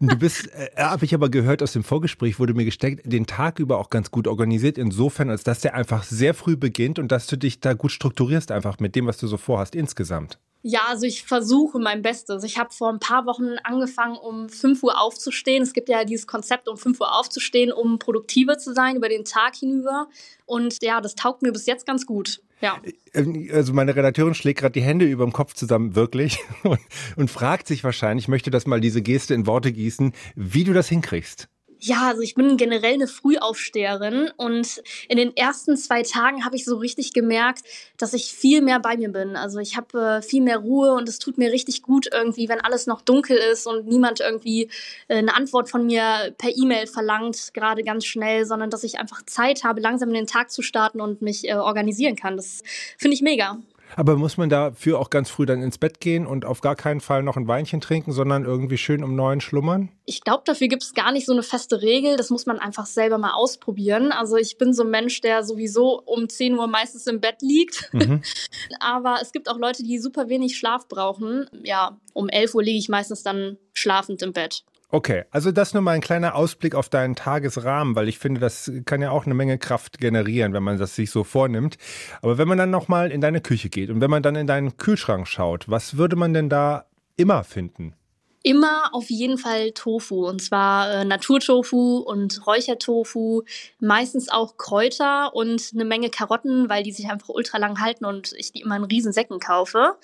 Du 0.00 0.16
bist, 0.16 0.48
äh, 0.54 0.70
habe 0.76 1.04
ich 1.04 1.14
aber 1.14 1.28
gehört 1.28 1.62
aus 1.62 1.72
dem 1.72 1.84
Vorgespräch, 1.84 2.38
wurde 2.38 2.54
mir 2.54 2.64
gesteckt, 2.64 3.02
den 3.04 3.26
Tag 3.26 3.58
über 3.58 3.78
auch 3.78 3.90
ganz 3.90 4.10
gut 4.10 4.26
organisiert, 4.26 4.78
insofern, 4.78 5.30
als 5.30 5.44
dass 5.44 5.60
der 5.60 5.74
einfach 5.74 6.04
sehr 6.04 6.34
früh 6.34 6.56
beginnt 6.56 6.98
und 6.98 7.12
dass 7.12 7.26
du 7.26 7.36
dich 7.36 7.60
da 7.60 7.74
gut 7.74 7.92
strukturierst, 7.92 8.50
einfach 8.50 8.69
mit 8.78 8.94
dem, 8.94 9.06
was 9.06 9.18
du 9.18 9.26
so 9.26 9.36
vorhast 9.36 9.74
insgesamt. 9.74 10.38
Ja, 10.62 10.80
also 10.88 11.06
ich 11.06 11.24
versuche 11.24 11.78
mein 11.78 12.02
Bestes. 12.02 12.44
Ich 12.44 12.58
habe 12.58 12.70
vor 12.70 12.90
ein 12.90 12.98
paar 12.98 13.24
Wochen 13.24 13.56
angefangen, 13.64 14.16
um 14.16 14.50
5 14.50 14.82
Uhr 14.82 15.00
aufzustehen. 15.00 15.62
Es 15.62 15.72
gibt 15.72 15.88
ja 15.88 16.04
dieses 16.04 16.26
Konzept, 16.26 16.68
um 16.68 16.76
5 16.76 17.00
Uhr 17.00 17.18
aufzustehen, 17.18 17.72
um 17.72 17.98
produktiver 17.98 18.58
zu 18.58 18.74
sein 18.74 18.96
über 18.96 19.08
den 19.08 19.24
Tag 19.24 19.56
hinüber. 19.56 20.08
Und 20.44 20.82
ja, 20.82 21.00
das 21.00 21.14
taugt 21.14 21.40
mir 21.40 21.52
bis 21.52 21.64
jetzt 21.64 21.86
ganz 21.86 22.04
gut. 22.04 22.42
Ja. 22.60 22.78
Äh, 23.14 23.50
also 23.52 23.72
meine 23.72 23.96
Redakteurin 23.96 24.34
schlägt 24.34 24.60
gerade 24.60 24.72
die 24.72 24.82
Hände 24.82 25.06
über 25.06 25.24
dem 25.24 25.32
Kopf 25.32 25.54
zusammen, 25.54 25.94
wirklich, 25.94 26.38
und, 26.62 26.80
und 27.16 27.30
fragt 27.30 27.66
sich 27.66 27.82
wahrscheinlich, 27.82 28.24
ich 28.24 28.28
möchte 28.28 28.50
das 28.50 28.66
mal 28.66 28.80
diese 28.80 29.00
Geste 29.00 29.32
in 29.32 29.46
Worte 29.46 29.72
gießen, 29.72 30.12
wie 30.34 30.64
du 30.64 30.74
das 30.74 30.88
hinkriegst. 30.88 31.48
Ja, 31.82 32.08
also 32.08 32.20
ich 32.20 32.34
bin 32.34 32.58
generell 32.58 32.94
eine 32.94 33.06
Frühaufsteherin 33.06 34.30
und 34.36 34.82
in 35.08 35.16
den 35.16 35.34
ersten 35.34 35.78
zwei 35.78 36.02
Tagen 36.02 36.44
habe 36.44 36.54
ich 36.54 36.66
so 36.66 36.76
richtig 36.76 37.14
gemerkt, 37.14 37.62
dass 37.96 38.12
ich 38.12 38.34
viel 38.34 38.60
mehr 38.60 38.80
bei 38.80 38.98
mir 38.98 39.08
bin. 39.08 39.34
Also 39.34 39.60
ich 39.60 39.78
habe 39.78 40.18
äh, 40.18 40.22
viel 40.22 40.42
mehr 40.42 40.58
Ruhe 40.58 40.92
und 40.92 41.08
es 41.08 41.18
tut 41.18 41.38
mir 41.38 41.50
richtig 41.50 41.80
gut 41.80 42.06
irgendwie, 42.12 42.50
wenn 42.50 42.60
alles 42.60 42.86
noch 42.86 43.00
dunkel 43.00 43.38
ist 43.38 43.66
und 43.66 43.86
niemand 43.86 44.20
irgendwie 44.20 44.68
äh, 45.08 45.16
eine 45.16 45.34
Antwort 45.34 45.70
von 45.70 45.86
mir 45.86 46.34
per 46.36 46.54
E-Mail 46.54 46.86
verlangt, 46.86 47.54
gerade 47.54 47.82
ganz 47.82 48.04
schnell, 48.04 48.44
sondern 48.44 48.68
dass 48.68 48.84
ich 48.84 48.98
einfach 48.98 49.22
Zeit 49.24 49.64
habe, 49.64 49.80
langsam 49.80 50.10
in 50.10 50.16
den 50.16 50.26
Tag 50.26 50.50
zu 50.50 50.60
starten 50.60 51.00
und 51.00 51.22
mich 51.22 51.48
äh, 51.48 51.54
organisieren 51.54 52.14
kann. 52.14 52.36
Das 52.36 52.62
finde 52.98 53.14
ich 53.14 53.22
mega. 53.22 53.58
Aber 53.96 54.16
muss 54.16 54.36
man 54.36 54.48
dafür 54.48 54.98
auch 54.98 55.10
ganz 55.10 55.30
früh 55.30 55.46
dann 55.46 55.62
ins 55.62 55.78
Bett 55.78 56.00
gehen 56.00 56.26
und 56.26 56.44
auf 56.44 56.60
gar 56.60 56.76
keinen 56.76 57.00
Fall 57.00 57.22
noch 57.22 57.36
ein 57.36 57.48
Weinchen 57.48 57.80
trinken, 57.80 58.12
sondern 58.12 58.44
irgendwie 58.44 58.78
schön 58.78 59.02
um 59.02 59.14
neun 59.14 59.40
schlummern? 59.40 59.90
Ich 60.06 60.22
glaube, 60.22 60.42
dafür 60.44 60.68
gibt 60.68 60.82
es 60.82 60.94
gar 60.94 61.12
nicht 61.12 61.26
so 61.26 61.32
eine 61.32 61.42
feste 61.42 61.82
Regel. 61.82 62.16
Das 62.16 62.30
muss 62.30 62.46
man 62.46 62.58
einfach 62.58 62.86
selber 62.86 63.18
mal 63.18 63.32
ausprobieren. 63.32 64.12
Also 64.12 64.36
ich 64.36 64.58
bin 64.58 64.72
so 64.72 64.82
ein 64.82 64.90
Mensch, 64.90 65.20
der 65.20 65.44
sowieso 65.44 66.00
um 66.04 66.28
10 66.28 66.58
Uhr 66.58 66.66
meistens 66.66 67.06
im 67.06 67.20
Bett 67.20 67.42
liegt. 67.42 67.92
Mhm. 67.92 68.22
Aber 68.80 69.18
es 69.22 69.32
gibt 69.32 69.48
auch 69.48 69.58
Leute, 69.58 69.82
die 69.82 69.98
super 69.98 70.28
wenig 70.28 70.56
Schlaf 70.56 70.88
brauchen. 70.88 71.46
Ja, 71.62 71.98
um 72.12 72.28
11 72.28 72.54
Uhr 72.54 72.62
liege 72.62 72.78
ich 72.78 72.88
meistens 72.88 73.22
dann 73.22 73.58
schlafend 73.72 74.22
im 74.22 74.32
Bett. 74.32 74.64
Okay, 74.92 75.24
also 75.30 75.52
das 75.52 75.72
nur 75.72 75.82
mal 75.82 75.92
ein 75.92 76.00
kleiner 76.00 76.34
Ausblick 76.34 76.74
auf 76.74 76.88
deinen 76.88 77.14
Tagesrahmen, 77.14 77.94
weil 77.94 78.08
ich 78.08 78.18
finde, 78.18 78.40
das 78.40 78.72
kann 78.86 79.00
ja 79.00 79.12
auch 79.12 79.24
eine 79.24 79.34
Menge 79.34 79.56
Kraft 79.56 79.98
generieren, 79.98 80.52
wenn 80.52 80.64
man 80.64 80.78
das 80.78 80.96
sich 80.96 81.12
so 81.12 81.22
vornimmt. 81.22 81.76
Aber 82.22 82.38
wenn 82.38 82.48
man 82.48 82.58
dann 82.58 82.70
nochmal 82.70 83.12
in 83.12 83.20
deine 83.20 83.40
Küche 83.40 83.68
geht 83.68 83.90
und 83.90 84.00
wenn 84.00 84.10
man 84.10 84.24
dann 84.24 84.34
in 84.34 84.48
deinen 84.48 84.76
Kühlschrank 84.76 85.28
schaut, 85.28 85.68
was 85.68 85.96
würde 85.96 86.16
man 86.16 86.34
denn 86.34 86.48
da 86.48 86.86
immer 87.16 87.44
finden? 87.44 87.94
Immer 88.42 88.92
auf 88.92 89.10
jeden 89.10 89.38
Fall 89.38 89.70
Tofu 89.72 90.26
und 90.26 90.42
zwar 90.42 90.90
äh, 90.90 91.04
Naturtofu 91.04 91.98
und 91.98 92.44
Räuchertofu, 92.46 93.42
meistens 93.78 94.28
auch 94.28 94.56
Kräuter 94.56 95.34
und 95.36 95.70
eine 95.74 95.84
Menge 95.84 96.10
Karotten, 96.10 96.68
weil 96.68 96.82
die 96.82 96.92
sich 96.92 97.08
einfach 97.08 97.28
ultra 97.28 97.58
lang 97.58 97.80
halten 97.80 98.06
und 98.06 98.32
ich 98.36 98.52
die 98.52 98.62
immer 98.62 98.76
in 98.76 98.84
riesen 98.84 99.12
Säcken 99.12 99.38
kaufe. 99.38 99.94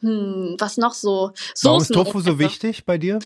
Hm, 0.00 0.56
was 0.58 0.76
noch 0.76 0.94
so? 0.94 1.32
Soßen 1.54 1.64
Warum 1.64 1.82
ist 1.82 1.92
Tofu 1.92 2.20
so 2.20 2.38
wichtig 2.38 2.84
bei 2.84 2.98
dir? 2.98 3.20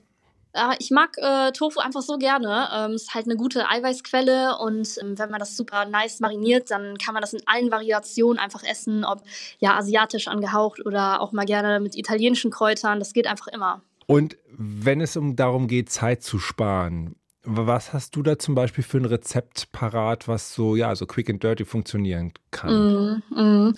Äh, 0.58 0.76
ich 0.78 0.90
mag 0.90 1.16
äh, 1.18 1.52
Tofu 1.52 1.80
einfach 1.80 2.02
so 2.02 2.18
gerne. 2.18 2.68
Ähm, 2.74 2.92
ist 2.92 3.14
halt 3.14 3.26
eine 3.26 3.36
gute 3.36 3.68
Eiweißquelle 3.68 4.58
und 4.58 4.98
ähm, 5.00 5.18
wenn 5.18 5.30
man 5.30 5.38
das 5.38 5.56
super 5.56 5.84
nice 5.86 6.20
mariniert, 6.20 6.70
dann 6.70 6.98
kann 6.98 7.14
man 7.14 7.20
das 7.20 7.32
in 7.32 7.40
allen 7.46 7.70
Variationen 7.70 8.38
einfach 8.38 8.64
essen, 8.64 9.04
ob 9.04 9.22
ja 9.58 9.76
asiatisch 9.76 10.28
angehaucht 10.28 10.84
oder 10.84 11.20
auch 11.20 11.32
mal 11.32 11.46
gerne 11.46 11.80
mit 11.80 11.96
italienischen 11.96 12.50
Kräutern. 12.50 12.98
Das 12.98 13.12
geht 13.12 13.26
einfach 13.26 13.48
immer. 13.48 13.82
Und 14.06 14.36
wenn 14.56 15.00
es 15.00 15.16
um 15.16 15.36
darum 15.36 15.68
geht, 15.68 15.90
Zeit 15.90 16.22
zu 16.22 16.38
sparen, 16.38 17.14
was 17.50 17.94
hast 17.94 18.14
du 18.14 18.22
da 18.22 18.38
zum 18.38 18.54
Beispiel 18.54 18.84
für 18.84 18.98
ein 18.98 19.06
Rezept 19.06 19.72
parat, 19.72 20.28
was 20.28 20.52
so, 20.52 20.76
ja, 20.76 20.94
so 20.94 21.06
quick 21.06 21.30
and 21.30 21.42
dirty 21.42 21.64
funktionieren 21.64 22.34
kann? 22.50 23.22
Mm, 23.30 23.40
mm. 23.40 23.74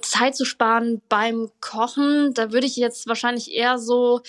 Zeit 0.00 0.34
zu 0.34 0.46
sparen 0.46 1.02
beim 1.10 1.50
Kochen, 1.60 2.32
da 2.32 2.50
würde 2.50 2.66
ich 2.66 2.76
jetzt 2.76 3.06
wahrscheinlich 3.06 3.52
eher 3.52 3.78
so, 3.78 4.22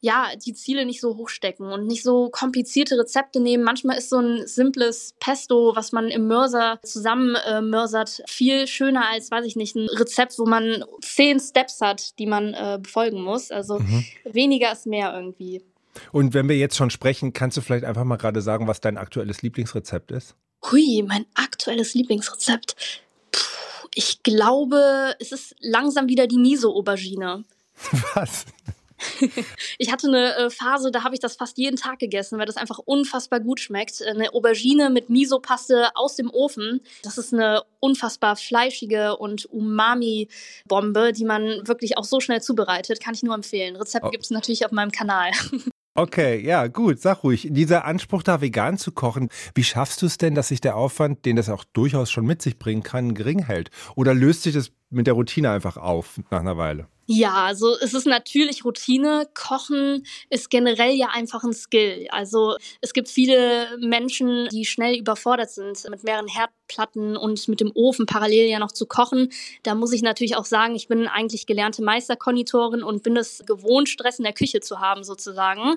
ja, 0.00 0.28
die 0.42 0.54
Ziele 0.54 0.86
nicht 0.86 1.02
so 1.02 1.16
hoch 1.16 1.28
stecken 1.28 1.64
und 1.64 1.86
nicht 1.86 2.02
so 2.02 2.30
komplizierte 2.30 2.98
Rezepte 2.98 3.38
nehmen. 3.38 3.64
Manchmal 3.64 3.98
ist 3.98 4.08
so 4.08 4.18
ein 4.18 4.46
simples 4.46 5.14
Pesto, 5.20 5.72
was 5.76 5.92
man 5.92 6.08
im 6.08 6.26
Mörser 6.26 6.78
zusammenmörsert, 6.82 8.20
äh, 8.20 8.22
viel 8.26 8.66
schöner 8.66 9.10
als, 9.10 9.30
weiß 9.30 9.44
ich 9.44 9.56
nicht, 9.56 9.76
ein 9.76 9.88
Rezept, 9.90 10.38
wo 10.38 10.46
man 10.46 10.84
zehn 11.02 11.38
Steps 11.38 11.82
hat, 11.82 12.18
die 12.18 12.26
man 12.26 12.54
äh, 12.54 12.78
befolgen 12.80 13.22
muss. 13.22 13.50
Also 13.50 13.78
mhm. 13.78 14.06
weniger 14.24 14.72
ist 14.72 14.86
mehr 14.86 15.12
irgendwie. 15.14 15.62
Und 16.12 16.34
wenn 16.34 16.48
wir 16.48 16.56
jetzt 16.56 16.76
schon 16.76 16.90
sprechen, 16.90 17.32
kannst 17.32 17.56
du 17.56 17.60
vielleicht 17.60 17.84
einfach 17.84 18.04
mal 18.04 18.16
gerade 18.16 18.42
sagen, 18.42 18.66
was 18.66 18.80
dein 18.80 18.98
aktuelles 18.98 19.42
Lieblingsrezept 19.42 20.10
ist? 20.10 20.34
Hui, 20.70 21.04
mein 21.06 21.26
aktuelles 21.34 21.94
Lieblingsrezept. 21.94 22.76
Puh, 23.32 23.88
ich 23.94 24.22
glaube, 24.22 25.14
es 25.20 25.32
ist 25.32 25.54
langsam 25.60 26.08
wieder 26.08 26.26
die 26.26 26.38
Miso-Aubergine. 26.38 27.44
Was? 28.14 28.46
ich 29.78 29.92
hatte 29.92 30.08
eine 30.08 30.36
äh, 30.36 30.50
Phase, 30.50 30.90
da 30.90 31.04
habe 31.04 31.14
ich 31.14 31.20
das 31.20 31.36
fast 31.36 31.58
jeden 31.58 31.76
Tag 31.76 31.98
gegessen, 31.98 32.38
weil 32.38 32.46
das 32.46 32.56
einfach 32.56 32.78
unfassbar 32.78 33.40
gut 33.40 33.60
schmeckt. 33.60 34.02
Eine 34.02 34.34
Aubergine 34.34 34.90
mit 34.90 35.08
Miso-Paste 35.10 35.90
aus 35.94 36.16
dem 36.16 36.30
Ofen. 36.30 36.80
Das 37.02 37.18
ist 37.18 37.32
eine 37.32 37.62
unfassbar 37.80 38.36
fleischige 38.36 39.16
und 39.16 39.46
Umami-Bombe, 39.46 41.12
die 41.12 41.24
man 41.24 41.66
wirklich 41.66 41.96
auch 41.96 42.04
so 42.04 42.20
schnell 42.20 42.42
zubereitet. 42.42 43.00
Kann 43.00 43.14
ich 43.14 43.22
nur 43.22 43.34
empfehlen. 43.34 43.76
Rezept 43.76 44.06
oh. 44.06 44.10
gibt 44.10 44.24
es 44.24 44.30
natürlich 44.30 44.64
auf 44.64 44.72
meinem 44.72 44.92
Kanal. 44.92 45.30
Okay, 45.98 46.40
ja, 46.46 46.68
gut, 46.68 47.00
sag 47.00 47.24
ruhig. 47.24 47.48
Dieser 47.50 47.84
Anspruch, 47.84 48.22
da 48.22 48.40
vegan 48.40 48.78
zu 48.78 48.92
kochen, 48.92 49.30
wie 49.56 49.64
schaffst 49.64 50.00
du 50.00 50.06
es 50.06 50.16
denn, 50.16 50.36
dass 50.36 50.46
sich 50.46 50.60
der 50.60 50.76
Aufwand, 50.76 51.24
den 51.24 51.34
das 51.34 51.48
auch 51.48 51.64
durchaus 51.64 52.08
schon 52.12 52.24
mit 52.24 52.40
sich 52.40 52.56
bringen 52.56 52.84
kann, 52.84 53.14
gering 53.14 53.44
hält? 53.44 53.70
Oder 53.96 54.14
löst 54.14 54.44
sich 54.44 54.54
das 54.54 54.70
mit 54.90 55.08
der 55.08 55.14
Routine 55.14 55.50
einfach 55.50 55.76
auf 55.76 56.20
nach 56.30 56.38
einer 56.38 56.56
Weile? 56.56 56.86
Ja, 57.10 57.46
also 57.46 57.74
es 57.80 57.94
ist 57.94 58.06
natürlich 58.06 58.66
Routine. 58.66 59.26
Kochen 59.32 60.04
ist 60.28 60.50
generell 60.50 60.94
ja 60.94 61.06
einfach 61.06 61.42
ein 61.42 61.54
Skill. 61.54 62.06
Also 62.10 62.56
es 62.82 62.92
gibt 62.92 63.08
viele 63.08 63.78
Menschen, 63.78 64.46
die 64.50 64.66
schnell 64.66 64.94
überfordert 64.94 65.50
sind 65.50 65.88
mit 65.88 66.04
mehreren 66.04 66.28
Herdplatten 66.28 67.16
und 67.16 67.48
mit 67.48 67.60
dem 67.60 67.72
Ofen 67.74 68.04
parallel 68.04 68.50
ja 68.50 68.58
noch 68.58 68.72
zu 68.72 68.84
kochen. 68.84 69.30
Da 69.62 69.74
muss 69.74 69.94
ich 69.94 70.02
natürlich 70.02 70.36
auch 70.36 70.44
sagen, 70.44 70.74
ich 70.74 70.86
bin 70.86 71.06
eigentlich 71.06 71.46
gelernte 71.46 71.82
Meisterkonditorin 71.82 72.82
und 72.82 73.02
bin 73.02 73.16
es 73.16 73.42
gewohnt, 73.46 73.88
Stress 73.88 74.18
in 74.18 74.24
der 74.24 74.34
Küche 74.34 74.60
zu 74.60 74.80
haben 74.80 75.02
sozusagen. 75.02 75.76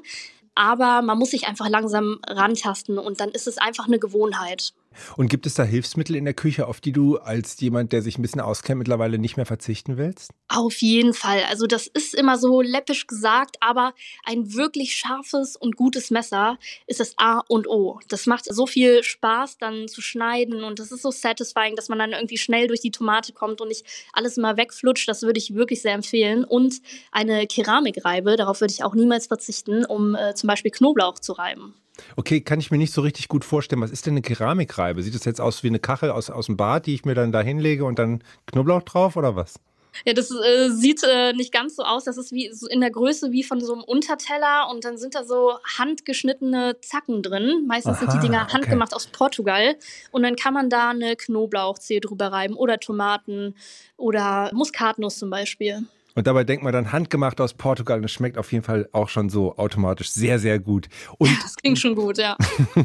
Aber 0.53 1.01
man 1.01 1.17
muss 1.17 1.31
sich 1.31 1.47
einfach 1.47 1.69
langsam 1.69 2.19
rantasten 2.27 2.97
und 2.97 3.21
dann 3.21 3.29
ist 3.29 3.47
es 3.47 3.57
einfach 3.57 3.87
eine 3.87 3.99
Gewohnheit. 3.99 4.73
Und 5.17 5.29
gibt 5.29 5.45
es 5.45 5.53
da 5.53 5.63
Hilfsmittel 5.63 6.15
in 6.15 6.25
der 6.25 6.33
Küche, 6.33 6.67
auf 6.67 6.81
die 6.81 6.91
du 6.91 7.17
als 7.17 7.59
jemand, 7.59 7.93
der 7.93 8.01
sich 8.01 8.17
ein 8.17 8.21
bisschen 8.21 8.41
auskennt, 8.41 8.79
mittlerweile 8.79 9.17
nicht 9.17 9.37
mehr 9.37 9.45
verzichten 9.45 9.97
willst? 9.97 10.31
Auf 10.47 10.81
jeden 10.81 11.13
Fall. 11.13 11.43
Also 11.49 11.67
das 11.67 11.87
ist 11.87 12.13
immer 12.13 12.37
so 12.37 12.61
läppisch 12.61 13.07
gesagt, 13.07 13.57
aber 13.61 13.93
ein 14.25 14.53
wirklich 14.53 14.95
scharfes 14.95 15.55
und 15.55 15.75
gutes 15.75 16.11
Messer 16.11 16.57
ist 16.87 16.99
das 16.99 17.13
A 17.17 17.41
und 17.47 17.67
O. 17.67 17.99
Das 18.09 18.25
macht 18.25 18.45
so 18.45 18.67
viel 18.67 19.03
Spaß 19.03 19.57
dann 19.57 19.87
zu 19.87 20.01
schneiden 20.01 20.63
und 20.63 20.79
das 20.79 20.91
ist 20.91 21.01
so 21.01 21.11
satisfying, 21.11 21.75
dass 21.75 21.89
man 21.89 21.99
dann 21.99 22.11
irgendwie 22.11 22.37
schnell 22.37 22.67
durch 22.67 22.81
die 22.81 22.91
Tomate 22.91 23.33
kommt 23.33 23.61
und 23.61 23.69
nicht 23.69 23.85
alles 24.13 24.37
immer 24.37 24.57
wegflutscht. 24.57 25.07
Das 25.07 25.21
würde 25.21 25.39
ich 25.39 25.55
wirklich 25.55 25.81
sehr 25.81 25.93
empfehlen. 25.93 26.43
Und 26.43 26.81
eine 27.11 27.47
Keramikreibe, 27.47 28.35
darauf 28.35 28.61
würde 28.61 28.73
ich 28.73 28.83
auch 28.83 28.93
niemals 28.93 29.27
verzichten, 29.27 29.85
um 29.85 30.15
äh, 30.15 30.35
zum 30.35 30.47
Beispiel 30.47 30.71
Knoblauch 30.71 31.19
zu 31.19 31.33
reiben. 31.33 31.75
Okay, 32.15 32.41
kann 32.41 32.59
ich 32.59 32.71
mir 32.71 32.77
nicht 32.77 32.93
so 32.93 33.01
richtig 33.01 33.27
gut 33.27 33.45
vorstellen. 33.45 33.81
Was 33.81 33.91
ist 33.91 34.05
denn 34.05 34.13
eine 34.13 34.21
Keramikreibe? 34.21 35.03
Sieht 35.03 35.15
das 35.15 35.25
jetzt 35.25 35.41
aus 35.41 35.63
wie 35.63 35.67
eine 35.67 35.79
Kachel 35.79 36.11
aus, 36.11 36.29
aus 36.29 36.47
dem 36.47 36.57
Bad, 36.57 36.85
die 36.85 36.95
ich 36.95 37.05
mir 37.05 37.15
dann 37.15 37.31
da 37.31 37.41
hinlege 37.41 37.85
und 37.85 37.99
dann 37.99 38.23
Knoblauch 38.47 38.83
drauf 38.83 39.15
oder 39.15 39.35
was? 39.35 39.59
Ja, 40.05 40.13
das 40.13 40.31
äh, 40.31 40.69
sieht 40.69 41.03
äh, 41.03 41.33
nicht 41.33 41.51
ganz 41.51 41.75
so 41.75 41.83
aus. 41.83 42.05
Das 42.05 42.17
ist 42.17 42.31
wie 42.31 42.51
so 42.53 42.67
in 42.67 42.81
der 42.81 42.91
Größe 42.91 43.31
wie 43.31 43.43
von 43.43 43.59
so 43.59 43.73
einem 43.73 43.83
Unterteller 43.83 44.69
und 44.71 44.85
dann 44.85 44.97
sind 44.97 45.15
da 45.15 45.23
so 45.23 45.53
handgeschnittene 45.77 46.77
Zacken 46.81 47.21
drin. 47.21 47.65
Meistens 47.67 47.97
Aha, 47.97 48.11
sind 48.11 48.13
die 48.13 48.27
Dinger 48.27 48.47
handgemacht 48.47 48.93
aus 48.93 49.07
Portugal 49.07 49.75
und 50.11 50.23
dann 50.23 50.35
kann 50.35 50.53
man 50.53 50.69
da 50.69 50.89
eine 50.89 51.15
Knoblauchzehe 51.15 51.99
drüber 51.99 52.27
reiben 52.27 52.55
oder 52.55 52.79
Tomaten 52.79 53.55
oder 53.97 54.49
Muskatnuss 54.53 55.17
zum 55.17 55.29
Beispiel. 55.29 55.85
Und 56.15 56.27
dabei 56.27 56.43
denkt 56.43 56.63
man 56.63 56.73
dann 56.73 56.91
handgemacht 56.91 57.39
aus 57.39 57.53
Portugal 57.53 57.99
und 57.99 58.05
es 58.05 58.11
schmeckt 58.11 58.37
auf 58.37 58.51
jeden 58.51 58.63
Fall 58.63 58.89
auch 58.91 59.09
schon 59.09 59.29
so 59.29 59.57
automatisch 59.57 60.11
sehr, 60.11 60.39
sehr 60.39 60.59
gut. 60.59 60.87
Und 61.17 61.31
das 61.41 61.55
klingt 61.55 61.79
schon 61.79 61.95
gut, 61.95 62.17
ja. 62.17 62.37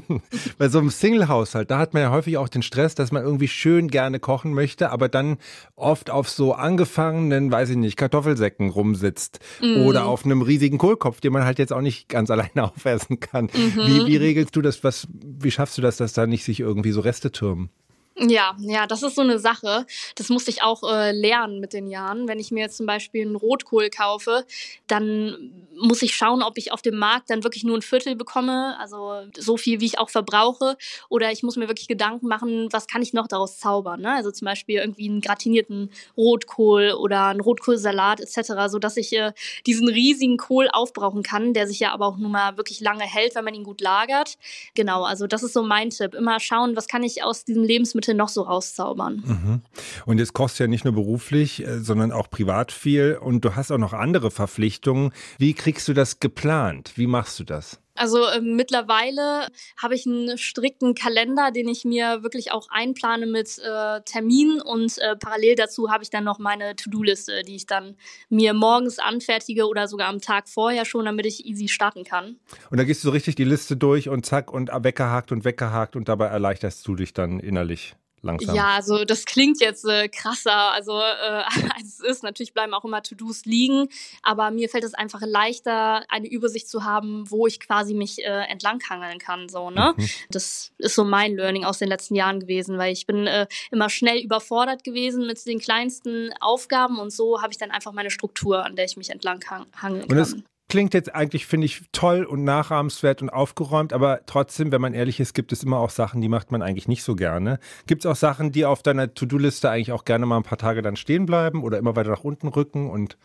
bei 0.58 0.68
so 0.68 0.78
einem 0.78 0.90
Single-Haushalt, 0.90 1.70
da 1.70 1.78
hat 1.78 1.94
man 1.94 2.02
ja 2.02 2.10
häufig 2.10 2.36
auch 2.36 2.48
den 2.48 2.62
Stress, 2.62 2.94
dass 2.94 3.10
man 3.10 3.24
irgendwie 3.24 3.48
schön 3.48 3.88
gerne 3.88 4.20
kochen 4.20 4.54
möchte, 4.54 4.90
aber 4.90 5.08
dann 5.08 5.38
oft 5.74 6.10
auf 6.10 6.28
so 6.28 6.52
angefangenen, 6.52 7.50
weiß 7.50 7.70
ich 7.70 7.76
nicht, 7.76 7.96
Kartoffelsäcken 7.96 8.70
rumsitzt 8.70 9.40
mm. 9.60 9.86
oder 9.86 10.06
auf 10.06 10.24
einem 10.24 10.42
riesigen 10.42 10.78
Kohlkopf, 10.78 11.20
den 11.20 11.32
man 11.32 11.44
halt 11.44 11.58
jetzt 11.58 11.72
auch 11.72 11.80
nicht 11.80 12.08
ganz 12.08 12.30
alleine 12.36 12.64
aufessen 12.64 13.20
kann. 13.20 13.46
Mhm. 13.46 13.86
Wie, 13.86 14.06
wie 14.06 14.16
regelst 14.16 14.54
du 14.54 14.62
das? 14.62 14.84
Was, 14.84 15.08
wie 15.10 15.50
schaffst 15.50 15.76
du 15.78 15.82
das, 15.82 15.96
dass 15.96 16.12
da 16.12 16.26
nicht 16.26 16.44
sich 16.44 16.60
irgendwie 16.60 16.92
so 16.92 17.00
Reste 17.00 17.32
türmen? 17.32 17.70
Ja, 18.18 18.56
ja, 18.60 18.86
das 18.86 19.02
ist 19.02 19.14
so 19.14 19.20
eine 19.20 19.38
Sache. 19.38 19.84
Das 20.14 20.30
musste 20.30 20.50
ich 20.50 20.62
auch 20.62 20.82
äh, 20.90 21.12
lernen 21.12 21.60
mit 21.60 21.74
den 21.74 21.86
Jahren. 21.86 22.28
Wenn 22.28 22.38
ich 22.38 22.50
mir 22.50 22.60
jetzt 22.60 22.78
zum 22.78 22.86
Beispiel 22.86 23.26
einen 23.26 23.36
Rotkohl 23.36 23.90
kaufe, 23.90 24.46
dann 24.86 25.52
muss 25.78 26.00
ich 26.00 26.16
schauen, 26.16 26.42
ob 26.42 26.56
ich 26.56 26.72
auf 26.72 26.80
dem 26.80 26.96
Markt 26.96 27.28
dann 27.28 27.44
wirklich 27.44 27.62
nur 27.62 27.76
ein 27.76 27.82
Viertel 27.82 28.16
bekomme, 28.16 28.74
also 28.80 29.20
so 29.36 29.58
viel, 29.58 29.80
wie 29.80 29.84
ich 29.84 29.98
auch 29.98 30.08
verbrauche. 30.08 30.78
Oder 31.10 31.30
ich 31.30 31.42
muss 31.42 31.56
mir 31.56 31.68
wirklich 31.68 31.88
Gedanken 31.88 32.26
machen, 32.26 32.68
was 32.72 32.86
kann 32.86 33.02
ich 33.02 33.12
noch 33.12 33.28
daraus 33.28 33.58
zaubern. 33.58 34.00
Ne? 34.00 34.14
Also 34.14 34.30
zum 34.30 34.46
Beispiel 34.46 34.78
irgendwie 34.78 35.10
einen 35.10 35.20
gratinierten 35.20 35.90
Rotkohl 36.16 36.92
oder 36.92 37.26
einen 37.26 37.40
Rotkohlsalat 37.40 38.20
etc., 38.22 38.52
sodass 38.68 38.96
ich 38.96 39.12
äh, 39.12 39.32
diesen 39.66 39.88
riesigen 39.88 40.38
Kohl 40.38 40.70
aufbrauchen 40.72 41.22
kann, 41.22 41.52
der 41.52 41.66
sich 41.66 41.80
ja 41.80 41.92
aber 41.92 42.06
auch 42.06 42.16
nun 42.16 42.32
mal 42.32 42.56
wirklich 42.56 42.80
lange 42.80 43.04
hält, 43.04 43.34
wenn 43.34 43.44
man 43.44 43.52
ihn 43.52 43.64
gut 43.64 43.82
lagert. 43.82 44.38
Genau, 44.74 45.02
also 45.04 45.26
das 45.26 45.42
ist 45.42 45.52
so 45.52 45.62
mein 45.62 45.90
Tipp. 45.90 46.14
Immer 46.14 46.40
schauen, 46.40 46.76
was 46.76 46.88
kann 46.88 47.02
ich 47.02 47.22
aus 47.22 47.44
diesem 47.44 47.62
Lebensmittel 47.62 48.05
Lebensmittel 48.06 48.14
noch 48.14 48.28
so 48.28 48.42
rauszaubern. 48.42 49.22
Mhm. 49.24 49.60
Und 50.04 50.18
kochst 50.32 50.58
du 50.58 50.64
ja 50.64 50.68
nicht 50.68 50.84
nur 50.84 50.94
beruflich, 50.94 51.66
äh, 51.66 51.80
sondern 51.80 52.12
auch 52.12 52.30
privat 52.30 52.72
viel 52.72 53.18
und 53.20 53.44
du 53.44 53.54
hast 53.54 53.70
auch 53.70 53.78
noch 53.78 53.92
andere 53.92 54.30
Verpflichtungen. 54.30 55.12
Wie 55.38 55.54
kriegst 55.54 55.88
du 55.88 55.94
das 55.94 56.20
geplant? 56.20 56.92
Wie 56.96 57.06
machst 57.06 57.38
du 57.38 57.44
das? 57.44 57.80
Also 57.96 58.24
äh, 58.26 58.40
mittlerweile 58.40 59.48
habe 59.76 59.94
ich 59.94 60.06
einen 60.06 60.38
strikten 60.38 60.94
Kalender, 60.94 61.50
den 61.50 61.68
ich 61.68 61.84
mir 61.84 62.22
wirklich 62.22 62.52
auch 62.52 62.68
einplane 62.70 63.26
mit 63.26 63.58
äh, 63.58 64.00
Terminen 64.02 64.60
und 64.60 64.98
äh, 64.98 65.16
parallel 65.16 65.54
dazu 65.56 65.90
habe 65.90 66.02
ich 66.02 66.10
dann 66.10 66.24
noch 66.24 66.38
meine 66.38 66.76
To-Do-Liste, 66.76 67.42
die 67.42 67.56
ich 67.56 67.66
dann 67.66 67.96
mir 68.28 68.54
morgens 68.54 68.98
anfertige 68.98 69.66
oder 69.66 69.88
sogar 69.88 70.08
am 70.08 70.20
Tag 70.20 70.48
vorher 70.48 70.84
schon, 70.84 71.04
damit 71.04 71.26
ich 71.26 71.46
easy 71.46 71.68
starten 71.68 72.04
kann. 72.04 72.36
Und 72.70 72.78
da 72.78 72.84
gehst 72.84 73.02
du 73.02 73.08
so 73.08 73.12
richtig 73.12 73.34
die 73.34 73.44
Liste 73.44 73.76
durch 73.76 74.08
und 74.08 74.26
zack 74.26 74.52
und 74.52 74.70
weggehakt 74.72 75.32
und 75.32 75.44
weggehakt 75.44 75.96
und 75.96 76.08
dabei 76.08 76.26
erleichterst 76.26 76.86
du 76.86 76.94
dich 76.94 77.12
dann 77.12 77.40
innerlich 77.40 77.96
langsam? 78.26 78.54
Ja, 78.54 78.68
also 78.74 79.04
das 79.04 79.24
klingt 79.24 79.60
jetzt 79.60 79.84
äh, 79.84 80.08
krasser, 80.08 80.72
also 80.72 80.92
äh, 80.98 81.42
als 81.76 81.98
es 81.98 82.00
ist. 82.00 82.22
Natürlich 82.22 82.52
bleiben 82.52 82.74
auch 82.74 82.84
immer 82.84 83.02
To-Dos 83.02 83.44
liegen, 83.44 83.88
aber 84.22 84.50
mir 84.50 84.68
fällt 84.68 84.84
es 84.84 84.94
einfach 84.94 85.20
leichter, 85.22 86.04
eine 86.08 86.28
Übersicht 86.28 86.68
zu 86.68 86.84
haben, 86.84 87.24
wo 87.30 87.46
ich 87.46 87.60
quasi 87.60 87.94
mich 87.94 88.24
äh, 88.24 88.44
entlanghangeln 88.48 89.18
kann. 89.18 89.48
So, 89.48 89.70
ne? 89.70 89.94
Mhm. 89.96 90.08
Das 90.30 90.72
ist 90.78 90.94
so 90.94 91.04
mein 91.04 91.36
Learning 91.36 91.64
aus 91.64 91.78
den 91.78 91.88
letzten 91.88 92.14
Jahren 92.14 92.40
gewesen, 92.40 92.78
weil 92.78 92.92
ich 92.92 93.06
bin 93.06 93.26
äh, 93.26 93.46
immer 93.70 93.88
schnell 93.88 94.18
überfordert 94.20 94.84
gewesen 94.84 95.26
mit 95.26 95.44
den 95.46 95.58
kleinsten 95.58 96.32
Aufgaben 96.40 96.98
und 96.98 97.12
so 97.12 97.40
habe 97.42 97.52
ich 97.52 97.58
dann 97.58 97.70
einfach 97.70 97.92
meine 97.92 98.10
Struktur, 98.10 98.64
an 98.64 98.76
der 98.76 98.84
ich 98.84 98.96
mich 98.96 99.10
entlanghangeln 99.10 100.08
kann 100.08 100.44
klingt 100.68 100.94
jetzt 100.94 101.14
eigentlich, 101.14 101.46
finde 101.46 101.66
ich, 101.66 101.82
toll 101.92 102.24
und 102.24 102.44
nachahmenswert 102.44 103.22
und 103.22 103.30
aufgeräumt, 103.30 103.92
aber 103.92 104.20
trotzdem, 104.26 104.72
wenn 104.72 104.80
man 104.80 104.94
ehrlich 104.94 105.20
ist, 105.20 105.34
gibt 105.34 105.52
es 105.52 105.62
immer 105.62 105.78
auch 105.78 105.90
Sachen, 105.90 106.20
die 106.20 106.28
macht 106.28 106.50
man 106.50 106.62
eigentlich 106.62 106.88
nicht 106.88 107.02
so 107.02 107.14
gerne. 107.14 107.58
Gibt 107.86 108.04
es 108.04 108.10
auch 108.10 108.16
Sachen, 108.16 108.52
die 108.52 108.64
auf 108.64 108.82
deiner 108.82 109.12
To-Do-Liste 109.14 109.70
eigentlich 109.70 109.92
auch 109.92 110.04
gerne 110.04 110.26
mal 110.26 110.38
ein 110.38 110.42
paar 110.42 110.58
Tage 110.58 110.82
dann 110.82 110.96
stehen 110.96 111.26
bleiben 111.26 111.62
oder 111.62 111.78
immer 111.78 111.96
weiter 111.96 112.10
nach 112.10 112.24
unten 112.24 112.48
rücken 112.48 112.90
und 112.90 113.16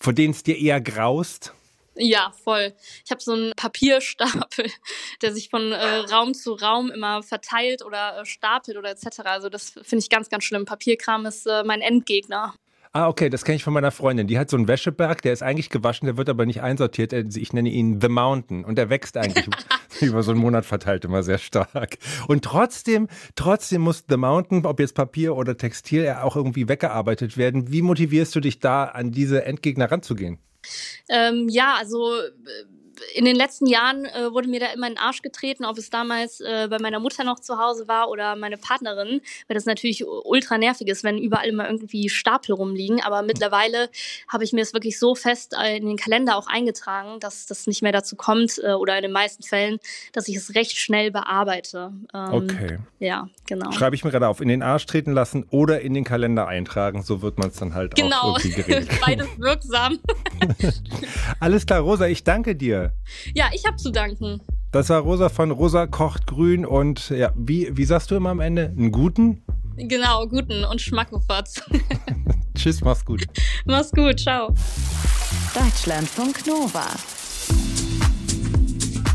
vor 0.00 0.12
denen 0.12 0.32
es 0.32 0.42
dir 0.42 0.58
eher 0.58 0.80
graust? 0.80 1.54
Ja, 1.96 2.32
voll. 2.44 2.72
Ich 3.04 3.10
habe 3.10 3.20
so 3.20 3.32
einen 3.32 3.52
Papierstapel, 3.56 4.70
der 5.22 5.34
sich 5.34 5.50
von 5.50 5.72
äh, 5.72 5.96
Raum 6.10 6.34
zu 6.34 6.54
Raum 6.54 6.90
immer 6.90 7.22
verteilt 7.22 7.84
oder 7.84 8.20
äh, 8.20 8.24
stapelt 8.24 8.76
oder 8.76 8.90
etc. 8.90 9.20
Also 9.24 9.48
das 9.48 9.70
finde 9.70 9.98
ich 9.98 10.08
ganz, 10.08 10.30
ganz 10.30 10.44
schlimm. 10.44 10.64
Papierkram 10.64 11.26
ist 11.26 11.46
äh, 11.46 11.62
mein 11.64 11.80
Endgegner. 11.80 12.54
Ah, 12.92 13.08
okay, 13.08 13.30
das 13.30 13.44
kenne 13.44 13.56
ich 13.56 13.62
von 13.62 13.72
meiner 13.72 13.92
Freundin. 13.92 14.26
Die 14.26 14.38
hat 14.38 14.50
so 14.50 14.56
einen 14.56 14.66
Wäscheberg, 14.66 15.22
der 15.22 15.32
ist 15.32 15.42
eigentlich 15.42 15.70
gewaschen, 15.70 16.06
der 16.06 16.16
wird 16.16 16.28
aber 16.28 16.44
nicht 16.44 16.60
einsortiert. 16.60 17.12
Ich 17.12 17.52
nenne 17.52 17.68
ihn 17.68 18.00
The 18.00 18.08
Mountain 18.08 18.64
und 18.64 18.76
der 18.76 18.90
wächst 18.90 19.16
eigentlich 19.16 19.46
über 20.00 20.22
so 20.22 20.32
einen 20.32 20.40
Monat 20.40 20.64
verteilt 20.64 21.04
immer 21.04 21.22
sehr 21.22 21.38
stark. 21.38 21.98
Und 22.26 22.44
trotzdem, 22.44 23.08
trotzdem 23.36 23.82
muss 23.82 24.04
The 24.08 24.16
Mountain, 24.16 24.66
ob 24.66 24.80
jetzt 24.80 24.94
Papier 24.94 25.36
oder 25.36 25.56
Textil, 25.56 26.08
auch 26.20 26.36
irgendwie 26.36 26.68
weggearbeitet 26.68 27.36
werden. 27.36 27.70
Wie 27.70 27.82
motivierst 27.82 28.34
du 28.34 28.40
dich 28.40 28.60
da, 28.60 28.84
an 28.84 29.12
diese 29.12 29.44
Endgegner 29.44 29.90
ranzugehen? 29.90 30.38
Ähm, 31.08 31.48
ja, 31.48 31.76
also 31.78 32.16
äh, 32.18 32.64
in 33.14 33.24
den 33.24 33.36
letzten 33.36 33.66
Jahren 33.66 34.04
äh, 34.04 34.32
wurde 34.32 34.48
mir 34.48 34.60
da 34.60 34.66
immer 34.66 34.86
in 34.86 34.94
den 34.94 34.98
Arsch 34.98 35.22
getreten, 35.22 35.64
ob 35.64 35.78
es 35.78 35.90
damals 35.90 36.40
äh, 36.40 36.68
bei 36.68 36.78
meiner 36.78 37.00
Mutter 37.00 37.24
noch 37.24 37.40
zu 37.40 37.58
Hause 37.58 37.88
war 37.88 38.08
oder 38.08 38.36
meine 38.36 38.56
Partnerin, 38.56 39.20
weil 39.48 39.54
das 39.54 39.66
natürlich 39.66 40.04
ultra 40.06 40.58
nervig 40.58 40.88
ist, 40.88 41.04
wenn 41.04 41.18
überall 41.18 41.48
immer 41.48 41.68
irgendwie 41.68 42.08
Stapel 42.08 42.54
rumliegen. 42.54 43.00
Aber 43.02 43.22
mittlerweile 43.22 43.88
habe 44.28 44.44
ich 44.44 44.52
mir 44.52 44.62
es 44.62 44.74
wirklich 44.74 44.98
so 44.98 45.14
fest 45.14 45.54
äh, 45.58 45.76
in 45.76 45.86
den 45.86 45.96
Kalender 45.96 46.36
auch 46.36 46.46
eingetragen, 46.46 47.20
dass 47.20 47.46
das 47.46 47.66
nicht 47.66 47.82
mehr 47.82 47.92
dazu 47.92 48.16
kommt 48.16 48.60
äh, 48.62 48.72
oder 48.72 48.96
in 48.96 49.02
den 49.02 49.12
meisten 49.12 49.42
Fällen, 49.42 49.78
dass 50.12 50.28
ich 50.28 50.36
es 50.36 50.54
recht 50.54 50.76
schnell 50.76 51.10
bearbeite. 51.10 51.92
Ähm, 52.14 52.32
okay. 52.32 52.78
Ja, 52.98 53.28
genau. 53.46 53.72
Schreibe 53.72 53.96
ich 53.96 54.04
mir 54.04 54.10
gerade 54.10 54.28
auf, 54.28 54.40
in 54.40 54.48
den 54.48 54.62
Arsch 54.62 54.86
treten 54.86 55.12
lassen 55.12 55.46
oder 55.50 55.80
in 55.80 55.94
den 55.94 56.04
Kalender 56.04 56.48
eintragen. 56.48 57.02
So 57.02 57.22
wird 57.22 57.38
man 57.38 57.48
es 57.48 57.56
dann 57.56 57.74
halt 57.74 57.94
genau. 57.94 58.16
auch 58.16 58.38
irgendwie 58.38 58.62
geregelt. 58.62 58.90
Beides 59.00 59.28
wirksam. 59.38 59.98
Alles 61.40 61.66
klar, 61.66 61.80
Rosa, 61.80 62.06
ich 62.06 62.24
danke 62.24 62.54
dir. 62.54 62.89
Ja, 63.34 63.46
ich 63.52 63.64
habe 63.66 63.76
zu 63.76 63.90
danken. 63.90 64.40
Das 64.72 64.88
war 64.88 65.00
Rosa 65.00 65.28
von 65.28 65.50
Rosa 65.50 65.86
kocht 65.86 66.26
grün 66.26 66.64
und 66.64 67.10
ja, 67.10 67.32
wie, 67.36 67.76
wie 67.76 67.84
sagst 67.84 68.10
du 68.10 68.14
immer 68.14 68.30
am 68.30 68.40
Ende? 68.40 68.66
Einen 68.66 68.92
guten? 68.92 69.42
Genau, 69.76 70.26
guten 70.26 70.64
und 70.64 70.80
Schmackofatz. 70.80 71.62
Tschüss, 72.54 72.80
mach's 72.82 73.04
gut. 73.04 73.24
Mach's 73.64 73.90
gut, 73.90 74.20
ciao. 74.20 74.54
Deutschlandfunk 75.54 76.46
Nova. 76.46 76.86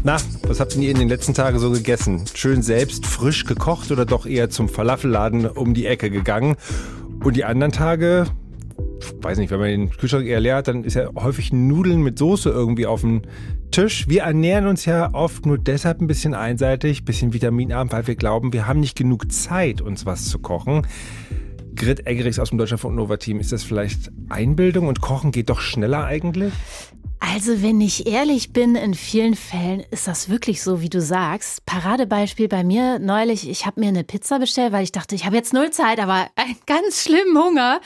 Na, 0.03 0.17
was 0.43 0.59
habt 0.59 0.75
ihr 0.75 0.91
in 0.91 0.99
den 0.99 1.09
letzten 1.09 1.33
Tagen 1.33 1.57
so 1.57 1.71
gegessen? 1.71 2.25
Schön 2.33 2.61
selbst 2.61 3.05
frisch 3.05 3.45
gekocht 3.45 3.91
oder 3.91 4.05
doch 4.05 4.25
eher 4.25 4.49
zum 4.49 4.69
Falafelladen 4.69 5.47
um 5.47 5.73
die 5.73 5.85
Ecke 5.85 6.09
gegangen? 6.09 6.57
Und 7.23 7.35
die 7.35 7.45
anderen 7.45 7.71
Tage, 7.71 8.25
weiß 9.25 9.39
nicht, 9.39 9.49
wenn 9.49 9.59
man 9.59 9.69
den 9.69 9.89
Kühlschrank 9.89 10.27
eher 10.27 10.39
leer 10.39 10.57
hat, 10.57 10.67
dann 10.67 10.83
ist 10.83 10.93
ja 10.93 11.09
häufig 11.15 11.51
Nudeln 11.51 12.03
mit 12.03 12.19
Soße 12.19 12.47
irgendwie 12.47 12.85
auf 12.85 13.01
dem 13.01 13.23
Tisch. 13.71 14.07
Wir 14.07 14.21
ernähren 14.21 14.67
uns 14.67 14.85
ja 14.85 15.13
oft 15.13 15.47
nur 15.47 15.57
deshalb 15.57 15.99
ein 15.99 16.05
bisschen 16.05 16.35
einseitig, 16.35 17.01
ein 17.01 17.05
bisschen 17.05 17.33
vitaminarm, 17.33 17.91
weil 17.91 18.05
wir 18.05 18.15
glauben, 18.15 18.53
wir 18.53 18.67
haben 18.67 18.79
nicht 18.79 18.95
genug 18.95 19.31
Zeit, 19.31 19.81
uns 19.81 20.05
was 20.05 20.25
zu 20.25 20.38
kochen. 20.38 20.85
Grit 21.75 22.05
Eggerichs 22.05 22.38
aus 22.38 22.49
dem 22.49 22.59
Deutschlandfunk 22.59 22.95
Nova 22.95 23.17
Team, 23.17 23.39
ist 23.39 23.51
das 23.51 23.63
vielleicht 23.63 24.11
Einbildung 24.29 24.88
und 24.88 25.01
Kochen 25.01 25.31
geht 25.31 25.49
doch 25.49 25.59
schneller 25.59 26.05
eigentlich? 26.05 26.53
Also, 27.19 27.62
wenn 27.62 27.82
ich 27.82 28.08
ehrlich 28.08 28.54
bin, 28.54 28.75
in 28.75 28.93
vielen 28.93 29.36
Fällen 29.36 29.84
ist 29.91 30.08
das 30.08 30.30
wirklich 30.30 30.62
so, 30.62 30.82
wie 30.82 30.89
du 30.89 31.01
sagst. 31.01 31.65
Paradebeispiel 31.65 32.47
bei 32.47 32.63
mir 32.63 32.99
neulich, 32.99 33.49
ich 33.49 33.65
habe 33.65 33.80
mir 33.80 33.88
eine 33.88 34.04
Pizza 34.04 34.39
bestellt, 34.39 34.71
weil 34.71 34.84
ich 34.84 34.91
dachte, 34.91 35.15
ich 35.15 35.25
habe 35.25 35.36
jetzt 35.36 35.54
null 35.54 35.71
Zeit, 35.71 35.99
aber 35.99 36.28
einen 36.36 36.58
ganz 36.65 37.04
schlimmen 37.04 37.38
Hunger. 37.38 37.80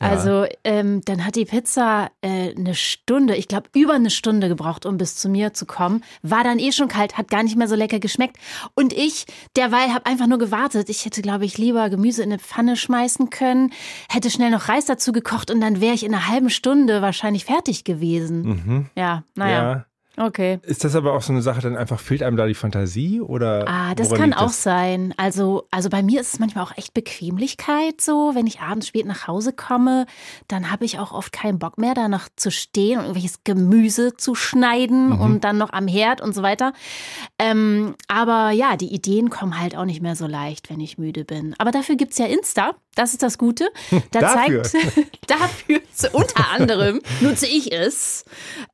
Ja. 0.00 0.08
Also, 0.08 0.46
ähm, 0.64 1.00
dann 1.04 1.24
hat 1.24 1.36
die 1.36 1.44
Pizza 1.44 2.10
äh, 2.22 2.54
eine 2.54 2.74
Stunde, 2.74 3.36
ich 3.36 3.46
glaube 3.48 3.68
über 3.74 3.94
eine 3.94 4.10
Stunde 4.10 4.48
gebraucht, 4.48 4.84
um 4.86 4.96
bis 4.96 5.16
zu 5.16 5.28
mir 5.28 5.54
zu 5.54 5.66
kommen. 5.66 6.02
War 6.22 6.42
dann 6.42 6.58
eh 6.58 6.72
schon 6.72 6.88
kalt, 6.88 7.16
hat 7.16 7.28
gar 7.28 7.42
nicht 7.42 7.56
mehr 7.56 7.68
so 7.68 7.76
lecker 7.76 8.00
geschmeckt. 8.00 8.36
Und 8.74 8.92
ich, 8.92 9.26
derweil, 9.56 9.92
habe 9.94 10.06
einfach 10.06 10.26
nur 10.26 10.38
gewartet. 10.38 10.88
Ich 10.88 11.04
hätte, 11.04 11.22
glaube 11.22 11.44
ich, 11.44 11.58
lieber 11.58 11.88
Gemüse 11.90 12.22
in 12.22 12.30
eine 12.30 12.38
Pfanne 12.38 12.76
schmeißen 12.76 13.30
können, 13.30 13.72
hätte 14.10 14.30
schnell 14.30 14.50
noch 14.50 14.68
Reis 14.68 14.86
dazu 14.86 15.12
gekocht 15.12 15.50
und 15.50 15.60
dann 15.60 15.80
wäre 15.80 15.94
ich 15.94 16.04
in 16.04 16.14
einer 16.14 16.28
halben 16.28 16.50
Stunde 16.50 17.02
wahrscheinlich 17.02 17.44
fertig 17.44 17.84
gewesen. 17.84 18.42
Mhm. 18.42 18.61
Mhm. 18.64 18.86
Ja, 18.94 19.24
naja. 19.34 19.62
Ja. 19.62 19.86
Okay. 20.16 20.58
Ist 20.62 20.84
das 20.84 20.94
aber 20.94 21.14
auch 21.14 21.22
so 21.22 21.32
eine 21.32 21.40
Sache, 21.40 21.62
dann 21.62 21.76
einfach 21.76 21.98
fehlt 21.98 22.22
einem 22.22 22.36
da 22.36 22.46
die 22.46 22.54
Fantasie 22.54 23.20
oder? 23.20 23.66
Ah, 23.66 23.94
das 23.94 24.10
kann 24.10 24.34
auch 24.34 24.48
das? 24.48 24.62
sein. 24.62 25.14
Also, 25.16 25.66
also 25.70 25.88
bei 25.88 26.02
mir 26.02 26.20
ist 26.20 26.34
es 26.34 26.38
manchmal 26.38 26.64
auch 26.64 26.76
echt 26.76 26.92
Bequemlichkeit 26.92 28.00
so. 28.00 28.34
Wenn 28.34 28.46
ich 28.46 28.60
abends 28.60 28.88
spät 28.88 29.06
nach 29.06 29.26
Hause 29.26 29.54
komme, 29.54 30.06
dann 30.48 30.70
habe 30.70 30.84
ich 30.84 30.98
auch 30.98 31.12
oft 31.12 31.32
keinen 31.32 31.58
Bock 31.58 31.78
mehr, 31.78 31.94
danach 31.94 32.28
zu 32.36 32.50
stehen 32.50 32.98
und 32.98 33.04
irgendwelches 33.04 33.44
Gemüse 33.44 34.14
zu 34.16 34.34
schneiden 34.34 35.10
mhm. 35.10 35.20
und 35.20 35.44
dann 35.44 35.56
noch 35.56 35.72
am 35.72 35.88
Herd 35.88 36.20
und 36.20 36.34
so 36.34 36.42
weiter. 36.42 36.74
Ähm, 37.38 37.94
aber 38.06 38.50
ja, 38.50 38.76
die 38.76 38.92
Ideen 38.92 39.30
kommen 39.30 39.58
halt 39.58 39.76
auch 39.76 39.86
nicht 39.86 40.02
mehr 40.02 40.16
so 40.16 40.26
leicht, 40.26 40.68
wenn 40.68 40.80
ich 40.80 40.98
müde 40.98 41.24
bin. 41.24 41.54
Aber 41.56 41.70
dafür 41.70 41.96
gibt 41.96 42.12
es 42.12 42.18
ja 42.18 42.26
Insta. 42.26 42.72
Das 42.94 43.12
ist 43.12 43.22
das 43.22 43.38
Gute. 43.38 43.70
Da 44.10 44.20
dafür. 44.20 44.62
zeigt 44.62 44.96
dafür 45.26 45.80
unter 46.12 46.50
anderem 46.50 47.00
nutze 47.20 47.46
ich 47.46 47.72
es. 47.72 48.24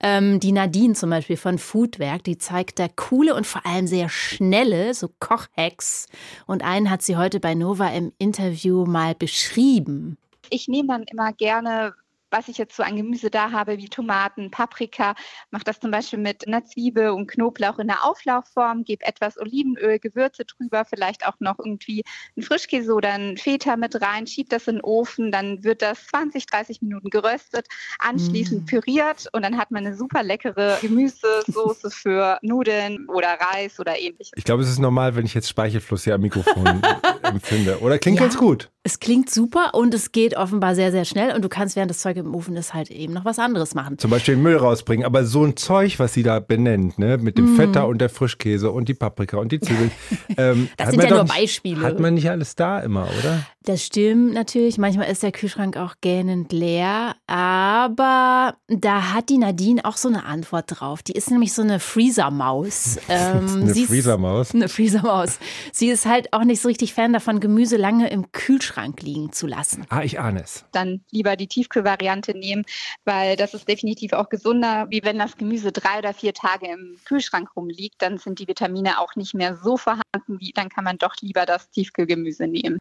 Ähm, 0.01 0.41
die 0.41 0.53
Nadine 0.53 0.95
zum 0.95 1.11
Beispiel 1.11 1.28
von 1.37 1.59
Foodwerk, 1.59 2.25
die 2.25 2.39
zeigt 2.39 2.79
da 2.79 2.89
coole 2.89 3.35
und 3.35 3.47
vor 3.47 3.67
allem 3.67 3.87
sehr 3.87 4.09
schnelle 4.09 4.95
so 4.95 5.11
Kochhacks. 5.21 6.07
Und 6.47 6.63
einen 6.65 6.91
hat 6.91 7.03
sie 7.03 7.17
heute 7.17 7.41
bei 7.41 7.55
Nova 7.55 7.89
im 7.89 8.13
Interview 8.19 8.87
mal 8.87 9.15
beschrieben. 9.15 10.19
Ich 10.51 10.69
nehme 10.69 10.89
dann 10.89 11.03
immer 11.03 11.33
gerne 11.33 11.95
was 12.31 12.49
ich 12.49 12.59
jetzt 12.59 12.77
so 12.77 12.83
an 12.83 12.97
Gemüse 12.97 13.31
da 13.31 13.51
habe, 13.53 13.79
wie 13.79 13.89
Tomaten, 13.89 14.51
Paprika, 14.51 15.15
mache 15.51 15.65
das 15.65 15.81
zum 15.81 15.91
Beispiel 15.91 16.19
mit 16.19 16.47
einer 16.47 16.65
Zwiebel 16.65 17.11
und 17.11 17.27
Knoblauch 17.29 17.79
in 17.79 17.89
der 17.89 18.05
Auflaufform, 18.05 18.85
gebe 18.85 19.05
etwas 19.05 19.39
Olivenöl, 19.39 19.99
Gewürze 19.99 20.45
drüber, 20.45 20.85
vielleicht 20.85 21.27
auch 21.27 21.37
noch 21.41 21.59
irgendwie 21.59 22.03
einen 22.37 22.45
Frischkäse 22.45 22.93
oder 22.93 23.13
einen 23.13 23.37
Feta 23.37 23.77
mit 23.77 24.01
rein, 24.01 24.27
schiebe 24.27 24.49
das 24.49 24.69
in 24.69 24.77
den 24.77 24.85
Ofen, 24.85 25.33
dann 25.33 25.65
wird 25.65 25.83
das 25.83 26.07
20, 26.09 26.47
30 26.47 26.83
Minuten 26.83 27.11
geröstet, 27.11 27.67
anschließend 27.99 28.65
mm. 28.65 28.67
püriert 28.67 29.29
und 29.33 29.43
dann 29.43 29.57
hat 29.59 29.71
man 29.71 29.87
eine 29.87 29.97
super 29.97 30.23
leckere 30.23 30.79
Gemüsesoße 30.81 31.91
für 31.91 32.39
Nudeln 32.43 33.09
oder 33.09 33.39
Reis 33.41 33.81
oder 33.81 33.99
ähnliches. 33.99 34.33
Ich 34.37 34.45
glaube, 34.45 34.63
es 34.63 34.69
ist 34.69 34.79
normal, 34.79 35.17
wenn 35.17 35.27
ich 35.27 35.35
jetzt 35.35 35.49
Speichelfluss 35.49 36.05
hier 36.05 36.15
am 36.15 36.21
Mikrofon 36.21 36.83
empfinde. 37.23 37.81
Oder 37.81 37.99
klingt 37.99 38.19
ja, 38.19 38.25
ganz 38.25 38.37
gut. 38.37 38.71
Es 38.89 39.01
klingt 39.01 39.29
super 39.29 39.75
und 39.75 39.93
es 39.93 40.13
geht 40.13 40.35
offenbar 40.35 40.75
sehr, 40.75 40.91
sehr 40.93 41.05
schnell 41.05 41.37
und 41.37 41.45
du 41.45 41.51
kannst 41.51 41.77
während 41.77 41.91
das 41.91 41.99
Zeug 41.99 42.17
im 42.17 42.35
Ofen 42.35 42.57
ist, 42.57 42.73
halt 42.73 42.91
eben 42.91 43.13
noch 43.13 43.27
was 43.27 43.39
anderes 43.39 43.75
machen. 43.75 43.99
Zum 43.99 44.11
Beispiel 44.11 44.35
Müll 44.35 44.57
rausbringen. 44.57 45.05
Aber 45.05 45.27
so 45.27 45.45
ein 45.45 45.59
Zeug, 45.59 45.99
was 45.99 46.15
sie 46.15 46.23
da 46.23 46.41
benennt, 46.41 46.99
ne, 46.99 47.19
mit 47.19 47.37
dem 47.37 47.53
mm. 47.53 47.57
Feta 47.57 47.83
und 47.83 47.99
der 47.99 48.09
Frischkäse 48.09 48.71
und 48.71 48.89
die 48.89 48.95
Paprika 48.95 49.37
und 49.37 49.53
die 49.53 49.61
Zwiebeln. 49.61 49.91
Ähm, 50.37 50.69
das 50.77 50.91
sind 50.91 51.03
ja 51.03 51.11
nur 51.11 51.25
Beispiele. 51.25 51.81
Hat 51.81 51.99
man 51.99 52.15
nicht 52.15 52.31
alles 52.31 52.55
da 52.55 52.79
immer, 52.79 53.09
oder? 53.19 53.45
Das 53.69 53.85
stimmt 53.85 54.33
natürlich. 54.35 54.79
Manchmal 54.79 55.11
ist 55.11 55.23
der 55.23 55.33
Kühlschrank 55.33 55.77
auch 55.77 55.97
gähnend 56.01 56.53
leer. 56.53 57.17
Aber 57.27 58.55
da 58.69 59.13
hat 59.13 59.31
die 59.31 59.39
Nadine 59.39 59.85
auch 59.85 59.97
so 59.97 60.09
eine 60.09 60.25
Antwort 60.25 60.67
drauf. 60.69 61.03
Die 61.03 61.13
ist 61.13 61.31
nämlich 61.31 61.53
so 61.53 61.63
eine 61.63 61.79
Freezer-Maus. 61.81 62.99
Ähm, 63.11 63.63
eine 63.63 63.75
Freezer-Maus? 63.75 64.51
Eine 64.55 64.69
Freezer-Maus. 64.69 65.39
Sie 65.73 65.89
ist 65.89 66.05
halt 66.05 66.33
auch 66.33 66.45
nicht 66.45 66.61
so 66.61 66.69
richtig 66.69 66.93
Fan 66.93 67.13
davon, 67.13 67.41
Gemüse 67.41 67.77
lange 67.77 68.11
im 68.11 68.33
Kühlschrank 68.33 68.78
liegen 69.01 69.33
zu 69.33 69.47
lassen. 69.47 69.87
Ah, 69.89 70.03
ich 70.03 70.21
ahne 70.21 70.43
es. 70.43 70.65
Dann 70.73 71.05
lieber 71.11 71.37
die 71.37 71.47
Tiefkühlvariante 71.47 71.99
Variante 71.99 72.37
nehmen, 72.37 72.65
weil 73.05 73.37
das 73.37 73.55
ist 73.55 73.69
definitiv 73.69 74.13
auch 74.13 74.29
gesunder, 74.29 74.87
wie 74.91 75.03
wenn 75.03 75.19
das 75.19 75.37
Gemüse 75.37 75.73
drei 75.73 75.99
oder 75.99 76.15
vier 76.15 76.33
Tage 76.33 76.69
im 76.69 76.99
Kühlschrank 77.05 77.51
rumliegt, 77.57 78.01
dann 78.01 78.19
sind 78.19 78.39
die 78.39 78.49
Vitamine 78.49 79.01
auch 79.01 79.17
nicht 79.17 79.35
mehr 79.35 79.57
so 79.57 79.77
vorhanden, 79.77 80.41
wie 80.41 80.53
dann 80.53 80.69
kann 80.69 80.85
man 80.85 80.99
doch 80.99 81.15
lieber 81.21 81.47
das 81.47 81.71
Tiefkühlgemüse 81.71 82.47
nehmen. 82.47 82.79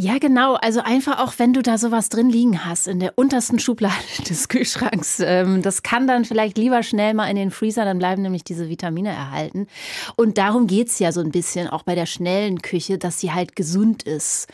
Ja, 0.00 0.18
genau. 0.18 0.54
Also 0.54 0.80
einfach 0.80 1.18
auch, 1.18 1.34
wenn 1.38 1.52
du 1.52 1.60
da 1.60 1.76
sowas 1.76 2.08
drin 2.08 2.30
liegen 2.30 2.64
hast, 2.64 2.86
in 2.86 3.00
der 3.00 3.18
untersten 3.18 3.58
Schublade 3.58 3.96
des 4.28 4.46
Kühlschranks. 4.46 5.18
Ähm, 5.18 5.60
das 5.60 5.82
kann 5.82 6.06
dann 6.06 6.24
vielleicht 6.24 6.56
lieber 6.56 6.84
schnell 6.84 7.14
mal 7.14 7.28
in 7.28 7.34
den 7.34 7.50
Freezer, 7.50 7.84
dann 7.84 7.98
bleiben 7.98 8.22
nämlich 8.22 8.44
diese 8.44 8.68
Vitamine 8.68 9.08
erhalten. 9.08 9.66
Und 10.14 10.38
darum 10.38 10.68
geht's 10.68 11.00
ja 11.00 11.10
so 11.10 11.20
ein 11.20 11.32
bisschen, 11.32 11.66
auch 11.66 11.82
bei 11.82 11.96
der 11.96 12.06
schnellen 12.06 12.62
Küche, 12.62 12.96
dass 12.96 13.18
sie 13.18 13.32
halt 13.32 13.56
gesund 13.56 14.04
ist. 14.04 14.46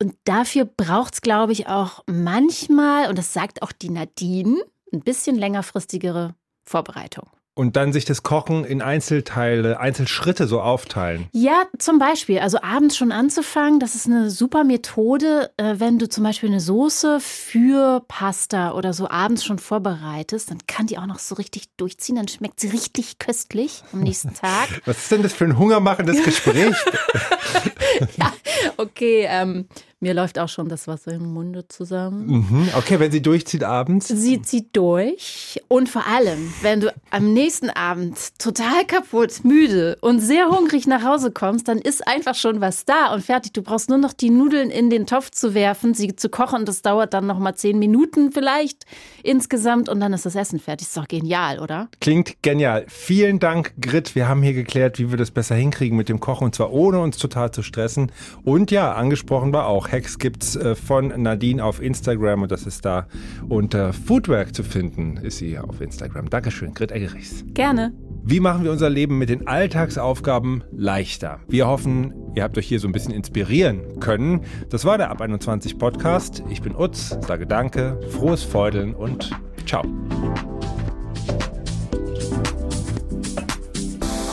Und 0.00 0.14
dafür 0.22 0.66
braucht's, 0.66 1.20
glaube 1.20 1.50
ich, 1.50 1.66
auch 1.66 2.04
manchmal, 2.06 3.08
und 3.08 3.18
das 3.18 3.32
sagt 3.32 3.62
auch 3.62 3.72
die 3.72 3.90
Nadine, 3.90 4.62
ein 4.92 5.00
bisschen 5.00 5.34
längerfristigere 5.34 6.36
Vorbereitung. 6.62 7.28
Und 7.54 7.76
dann 7.76 7.92
sich 7.92 8.06
das 8.06 8.22
Kochen 8.22 8.64
in 8.64 8.80
Einzelteile, 8.80 9.78
Einzelschritte 9.78 10.46
so 10.46 10.62
aufteilen. 10.62 11.28
Ja, 11.32 11.64
zum 11.78 11.98
Beispiel. 11.98 12.38
Also 12.38 12.58
abends 12.62 12.96
schon 12.96 13.12
anzufangen, 13.12 13.78
das 13.78 13.94
ist 13.94 14.06
eine 14.06 14.30
super 14.30 14.64
Methode, 14.64 15.50
äh, 15.58 15.74
wenn 15.76 15.98
du 15.98 16.08
zum 16.08 16.24
Beispiel 16.24 16.48
eine 16.48 16.60
Soße 16.60 17.20
für 17.20 18.02
Pasta 18.08 18.72
oder 18.72 18.94
so 18.94 19.10
abends 19.10 19.44
schon 19.44 19.58
vorbereitest, 19.58 20.50
dann 20.50 20.58
kann 20.66 20.86
die 20.86 20.96
auch 20.96 21.06
noch 21.06 21.18
so 21.18 21.34
richtig 21.34 21.66
durchziehen, 21.76 22.16
dann 22.16 22.28
schmeckt 22.28 22.58
sie 22.58 22.68
richtig 22.68 23.18
köstlich 23.18 23.84
am 23.92 24.00
nächsten 24.00 24.32
Tag. 24.32 24.68
Was 24.86 24.98
ist 24.98 25.12
denn 25.12 25.22
das 25.22 25.34
für 25.34 25.44
ein 25.44 25.58
hungermachendes 25.58 26.22
Gespräch? 26.22 26.74
ja, 28.16 28.32
okay, 28.78 29.26
ähm, 29.28 29.66
mir 30.02 30.14
läuft 30.14 30.38
auch 30.40 30.48
schon 30.48 30.68
das 30.68 30.88
Wasser 30.88 31.12
im 31.12 31.32
Munde 31.32 31.68
zusammen. 31.68 32.26
Mhm. 32.26 32.68
Okay, 32.76 32.98
wenn 32.98 33.12
sie 33.12 33.22
durchzieht 33.22 33.62
abends? 33.62 34.08
Sie 34.08 34.42
zieht 34.42 34.76
durch. 34.76 35.62
Und 35.68 35.88
vor 35.88 36.06
allem, 36.08 36.52
wenn 36.60 36.80
du 36.80 36.92
am 37.10 37.32
nächsten 37.32 37.70
Abend 37.70 38.18
total 38.38 38.84
kaputt, 38.84 39.44
müde 39.44 39.96
und 40.00 40.18
sehr 40.18 40.48
hungrig 40.48 40.88
nach 40.88 41.04
Hause 41.04 41.30
kommst, 41.30 41.68
dann 41.68 41.78
ist 41.78 42.06
einfach 42.06 42.34
schon 42.34 42.60
was 42.60 42.84
da 42.84 43.14
und 43.14 43.22
fertig. 43.22 43.52
Du 43.52 43.62
brauchst 43.62 43.90
nur 43.90 43.98
noch 43.98 44.12
die 44.12 44.30
Nudeln 44.30 44.70
in 44.70 44.90
den 44.90 45.06
Topf 45.06 45.30
zu 45.30 45.54
werfen, 45.54 45.94
sie 45.94 46.16
zu 46.16 46.28
kochen. 46.28 46.64
Das 46.64 46.82
dauert 46.82 47.14
dann 47.14 47.28
noch 47.28 47.38
mal 47.38 47.54
zehn 47.54 47.78
Minuten 47.78 48.32
vielleicht 48.32 48.84
insgesamt 49.22 49.88
und 49.88 50.00
dann 50.00 50.12
ist 50.12 50.26
das 50.26 50.34
Essen 50.34 50.58
fertig. 50.58 50.88
Ist 50.88 50.96
doch 50.96 51.06
genial, 51.06 51.60
oder? 51.60 51.88
Klingt 52.00 52.42
genial. 52.42 52.86
Vielen 52.88 53.38
Dank, 53.38 53.74
Grit. 53.80 54.16
Wir 54.16 54.28
haben 54.28 54.42
hier 54.42 54.54
geklärt, 54.54 54.98
wie 54.98 55.10
wir 55.10 55.16
das 55.16 55.30
besser 55.30 55.54
hinkriegen 55.54 55.96
mit 55.96 56.08
dem 56.08 56.18
Kochen 56.18 56.46
und 56.46 56.56
zwar 56.56 56.72
ohne 56.72 56.98
uns 57.00 57.18
total 57.18 57.52
zu 57.52 57.62
stressen. 57.62 58.10
Und 58.42 58.72
ja, 58.72 58.92
angesprochen 58.94 59.52
war 59.52 59.68
auch 59.68 59.91
Hacks 59.92 60.18
gibt's 60.18 60.56
äh, 60.56 60.74
von 60.74 61.08
Nadine 61.22 61.62
auf 61.62 61.80
Instagram 61.80 62.42
und 62.42 62.50
das 62.50 62.66
ist 62.66 62.84
da 62.84 63.06
unter 63.48 63.92
Foodwork 63.92 64.54
zu 64.54 64.64
finden, 64.64 65.18
ist 65.18 65.38
sie 65.38 65.58
auf 65.58 65.80
Instagram. 65.80 66.30
Dankeschön, 66.30 66.72
Grit 66.72 66.90
Eggerichs. 66.90 67.44
Gerne. 67.48 67.92
Wie 68.24 68.40
machen 68.40 68.64
wir 68.64 68.70
unser 68.72 68.88
Leben 68.88 69.18
mit 69.18 69.28
den 69.28 69.46
Alltagsaufgaben 69.46 70.64
leichter? 70.72 71.40
Wir 71.48 71.66
hoffen, 71.66 72.14
ihr 72.34 72.42
habt 72.42 72.56
euch 72.56 72.66
hier 72.66 72.80
so 72.80 72.88
ein 72.88 72.92
bisschen 72.92 73.12
inspirieren 73.12 74.00
können. 74.00 74.42
Das 74.70 74.84
war 74.84 74.96
der 74.96 75.10
Ab 75.10 75.20
21 75.20 75.76
Podcast. 75.76 76.42
Ich 76.48 76.62
bin 76.62 76.74
Utz, 76.74 77.16
sage 77.26 77.46
Danke, 77.46 78.00
frohes 78.10 78.42
Feudeln 78.42 78.94
und 78.94 79.30
ciao. 79.66 79.82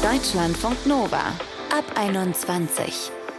Deutschlandfunk 0.01 0.85
Nova. 0.85 1.33
Ab 1.71 1.85
21. 1.95 3.11